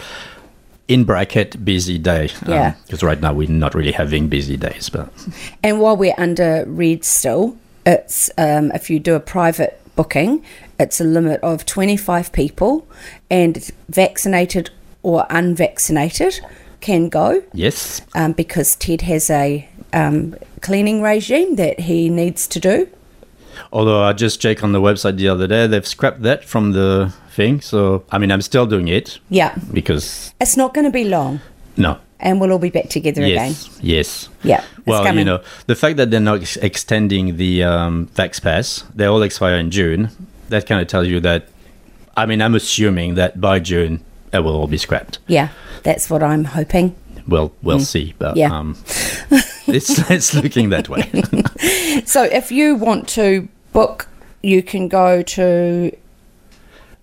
in 0.87 1.03
bracket 1.03 1.63
busy 1.63 1.97
day. 1.97 2.29
Yeah. 2.47 2.75
Because 2.83 3.03
right 3.03 3.19
now 3.19 3.33
we're 3.33 3.49
not 3.49 3.73
really 3.73 3.91
having 3.91 4.27
busy 4.27 4.57
days, 4.57 4.89
but 4.89 5.09
And 5.63 5.79
while 5.79 5.97
we're 5.97 6.15
under 6.17 6.63
red 6.67 7.03
still, 7.03 7.57
it's 7.85 8.29
um, 8.37 8.71
if 8.71 8.89
you 8.89 8.99
do 8.99 9.15
a 9.15 9.19
private 9.19 9.79
booking, 9.95 10.43
it's 10.79 10.99
a 10.99 11.03
limit 11.03 11.39
of 11.41 11.65
25 11.65 12.31
people, 12.31 12.87
and 13.29 13.71
vaccinated 13.89 14.69
or 15.03 15.25
unvaccinated 15.29 16.39
can 16.81 17.09
go 17.09 17.41
yes, 17.53 18.01
um, 18.13 18.33
because 18.33 18.75
Ted 18.75 19.01
has 19.01 19.29
a 19.29 19.67
um, 19.93 20.35
cleaning 20.61 21.01
regime 21.01 21.55
that 21.55 21.79
he 21.81 22.09
needs 22.09 22.47
to 22.47 22.59
do. 22.59 22.89
Although 23.71 24.03
I 24.03 24.13
just 24.13 24.41
checked 24.41 24.63
on 24.63 24.71
the 24.71 24.81
website 24.81 25.17
the 25.17 25.27
other 25.29 25.47
day, 25.47 25.67
they've 25.67 25.85
scrapped 25.87 26.21
that 26.23 26.43
from 26.45 26.71
the 26.73 27.13
thing. 27.31 27.61
So 27.61 28.03
I 28.11 28.17
mean, 28.17 28.31
I'm 28.31 28.41
still 28.41 28.65
doing 28.65 28.87
it 28.87 29.19
Yeah, 29.29 29.55
because 29.73 30.33
it's 30.39 30.55
not 30.57 30.73
going 30.73 30.85
to 30.85 30.91
be 30.91 31.03
long, 31.05 31.39
no, 31.77 31.97
and 32.19 32.39
we'll 32.39 32.51
all 32.51 32.59
be 32.59 32.69
back 32.69 32.89
together 32.89 33.21
again. 33.23 33.51
yes, 33.51 33.79
yes. 33.81 34.29
Yeah, 34.43 34.63
Well, 34.85 35.15
you 35.15 35.25
know, 35.25 35.41
the 35.67 35.75
fact 35.75 35.97
that 35.97 36.11
they're 36.11 36.19
not 36.19 36.41
ex- 36.41 36.57
extending 36.57 37.37
the 37.37 37.63
um, 37.63 38.07
Vax 38.15 38.41
Pass, 38.41 38.83
they 38.95 39.05
all 39.05 39.21
expire 39.23 39.55
in 39.57 39.69
June. 39.71 40.09
That 40.49 40.65
kind 40.67 40.81
of 40.81 40.87
tells 40.87 41.07
you 41.07 41.19
that. 41.21 41.47
I 42.17 42.25
mean, 42.25 42.41
I'm 42.41 42.55
assuming 42.55 43.15
that 43.15 43.41
by 43.41 43.59
June 43.59 43.99
it 44.31 44.39
will 44.39 44.55
all 44.55 44.67
be 44.67 44.77
scrapped. 44.77 45.19
Yeah, 45.27 45.49
that's 45.83 46.09
what 46.09 46.23
I'm 46.23 46.45
hoping. 46.45 46.95
Well, 47.27 47.51
we'll 47.63 47.79
see, 47.79 48.13
but 48.19 48.35
Mm. 48.35 48.37
Yeah. 48.37 48.57
um, 48.57 48.77
it's 49.67 50.09
it's 50.11 50.33
looking 50.33 50.69
that 50.69 50.89
way. 50.89 51.03
So 52.05 52.23
if 52.23 52.51
you 52.51 52.75
want 52.75 53.07
to 53.09 53.47
book, 53.73 54.07
you 54.43 54.61
can 54.61 54.87
go 54.89 55.21
to 55.21 55.91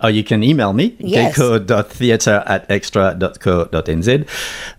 Oh, 0.04 0.08
you 0.08 0.24
can 0.24 0.42
email 0.42 0.72
me, 0.72 0.96
Yes. 0.98 1.36
gecko.theatre 1.36 2.42
at 2.46 2.68
extra.co.nz. 2.68 4.28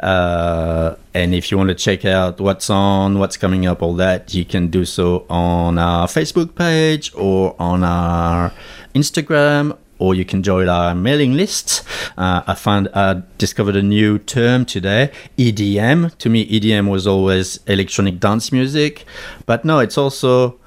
Uh, 0.02 0.96
and 1.14 1.34
if 1.34 1.50
you 1.50 1.58
want 1.58 1.70
to 1.70 1.76
check 1.76 2.04
out 2.04 2.42
what's 2.42 2.70
on, 2.70 3.20
what's 3.20 3.38
coming 3.38 3.66
up, 3.66 3.82
all 3.82 3.94
that, 3.96 4.34
you 4.34 4.44
can 4.44 4.68
do 4.68 4.84
so 4.84 5.26
on 5.30 5.78
our 5.80 6.08
Facebook 6.08 6.56
page 6.56 7.10
or 7.16 7.56
on 7.58 7.86
our 7.86 8.52
Instagram 8.94 9.78
or 10.00 10.16
you 10.16 10.26
can 10.26 10.44
join 10.44 10.70
our 10.70 10.96
mailing 10.96 11.34
list. 11.34 11.84
Uh, 12.18 12.44
I 12.46 12.56
found 12.56 12.90
I 12.94 13.22
discovered 13.38 13.76
a 13.76 13.84
new 13.84 14.20
term 14.20 14.66
today, 14.66 15.12
EDM. 15.38 16.18
To 16.18 16.30
me, 16.30 16.48
EDM 16.48 16.90
was 16.90 17.08
always 17.08 17.60
electronic 17.68 18.20
dance 18.20 18.52
music, 18.52 19.06
but 19.46 19.66
no, 19.66 19.80
it's 19.80 19.98
also 19.98 20.60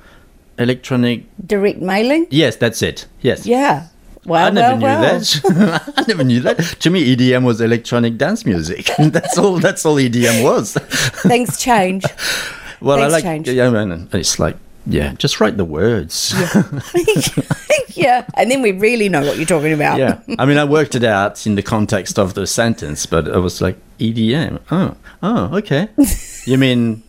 electronic. 0.58 1.24
Direct 1.46 1.80
mailing? 1.80 2.26
Yes, 2.30 2.56
that's 2.56 2.82
it. 2.82 3.06
Yes. 3.20 3.46
Yeah. 3.46 3.88
Well, 4.24 4.44
I 4.44 4.50
never 4.50 4.80
well, 4.82 5.00
knew 5.00 5.08
well. 5.08 5.20
that. 5.20 5.94
I 5.96 6.04
never 6.08 6.24
knew 6.24 6.40
that. 6.40 6.58
To 6.80 6.90
me, 6.90 7.14
EDM 7.14 7.44
was 7.44 7.60
electronic 7.60 8.18
dance 8.18 8.44
music. 8.44 8.90
that's 8.98 9.38
all. 9.38 9.58
That's 9.58 9.86
all 9.86 9.96
EDM 9.96 10.42
was. 10.42 10.74
Things 10.74 11.58
change. 11.60 12.04
well, 12.80 12.98
Things 12.98 13.12
I 13.12 13.16
like. 13.16 13.22
change. 13.22 13.48
Yeah, 13.48 13.70
man. 13.70 14.08
It's 14.12 14.38
like, 14.40 14.56
yeah, 14.86 15.12
just 15.14 15.40
write 15.40 15.56
the 15.56 15.64
words. 15.64 16.34
yeah. 17.96 18.24
And 18.34 18.50
then 18.50 18.62
we 18.62 18.72
really 18.72 19.08
know 19.08 19.24
what 19.24 19.36
you're 19.36 19.46
talking 19.46 19.72
about. 19.72 19.98
yeah. 19.98 20.20
I 20.38 20.46
mean, 20.46 20.58
I 20.58 20.64
worked 20.64 20.94
it 20.94 21.04
out 21.04 21.46
in 21.46 21.54
the 21.56 21.62
context 21.62 22.18
of 22.18 22.34
the 22.34 22.46
sentence, 22.46 23.06
but 23.06 23.28
I 23.28 23.38
was 23.38 23.60
like, 23.60 23.76
EDM. 23.98 24.60
Oh, 24.70 24.96
oh, 25.22 25.56
okay. 25.58 25.88
You 26.46 26.58
mean 26.58 27.02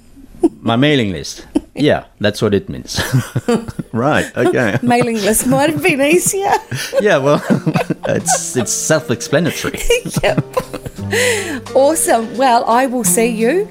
my 0.62 0.76
mailing 0.76 1.12
list? 1.12 1.46
Yeah, 1.76 2.06
that's 2.20 2.42
what 2.42 2.56
it 2.56 2.70
means. 2.70 3.00
right. 3.92 4.36
Okay. 4.36 4.80
Mailing 4.82 5.18
list 5.18 5.46
might 5.46 5.70
have 5.70 5.84
been 5.84 6.02
easier. 6.02 6.54
Yeah. 7.00 7.18
Well, 7.18 7.44
it's 8.08 8.58
it's 8.58 8.72
self-explanatory. 8.72 9.80
yep. 10.24 10.44
Awesome. 11.76 12.36
Well, 12.36 12.66
I 12.66 12.88
will 12.88 13.04
see 13.04 13.28
you 13.28 13.70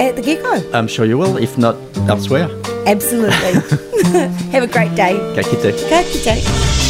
at 0.00 0.16
the 0.16 0.22
gecko. 0.22 0.68
I'm 0.72 0.88
sure 0.88 1.04
you 1.04 1.18
will, 1.18 1.36
if 1.36 1.56
not 1.58 1.76
elsewhere. 2.08 2.48
Absolutely. 2.86 3.36
have 4.50 4.62
a 4.62 4.66
great 4.66 4.94
day. 4.96 5.14
Ka 5.36 5.42
kite. 5.42 5.76
Ka 5.88 6.02
kite. 6.24 6.80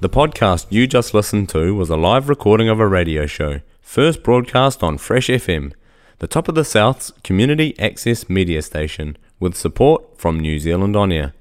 The 0.00 0.08
podcast 0.08 0.66
you 0.70 0.86
just 0.86 1.12
listened 1.12 1.48
to 1.48 1.74
was 1.74 1.90
a 1.90 1.96
live 1.96 2.28
recording 2.28 2.68
of 2.68 2.78
a 2.78 2.86
radio 2.86 3.26
show, 3.26 3.60
first 3.80 4.22
broadcast 4.22 4.82
on 4.82 4.96
Fresh 4.96 5.26
FM, 5.26 5.72
the 6.18 6.26
top 6.26 6.48
of 6.48 6.54
the 6.54 6.64
South's 6.64 7.12
community 7.22 7.78
access 7.78 8.28
media 8.28 8.62
station, 8.62 9.16
with 9.38 9.54
support 9.54 10.18
from 10.18 10.40
New 10.40 10.58
Zealand 10.58 10.96
On 10.96 11.12
Air. 11.12 11.32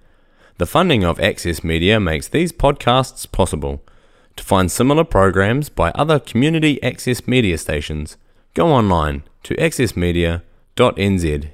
The 0.58 0.66
funding 0.66 1.04
of 1.04 1.20
Access 1.20 1.64
Media 1.64 2.00
makes 2.00 2.28
these 2.28 2.52
podcasts 2.52 3.32
possible. 3.32 3.84
To 4.38 4.44
find 4.44 4.72
similar 4.72 5.04
programs 5.04 5.70
by 5.70 5.92
other 5.92 6.20
community 6.20 6.82
access 6.82 7.28
media 7.28 7.58
stations, 7.58 8.18
go 8.54 8.68
online 8.68 9.24
to 9.44 9.56
accessmedia.nz 9.56 11.52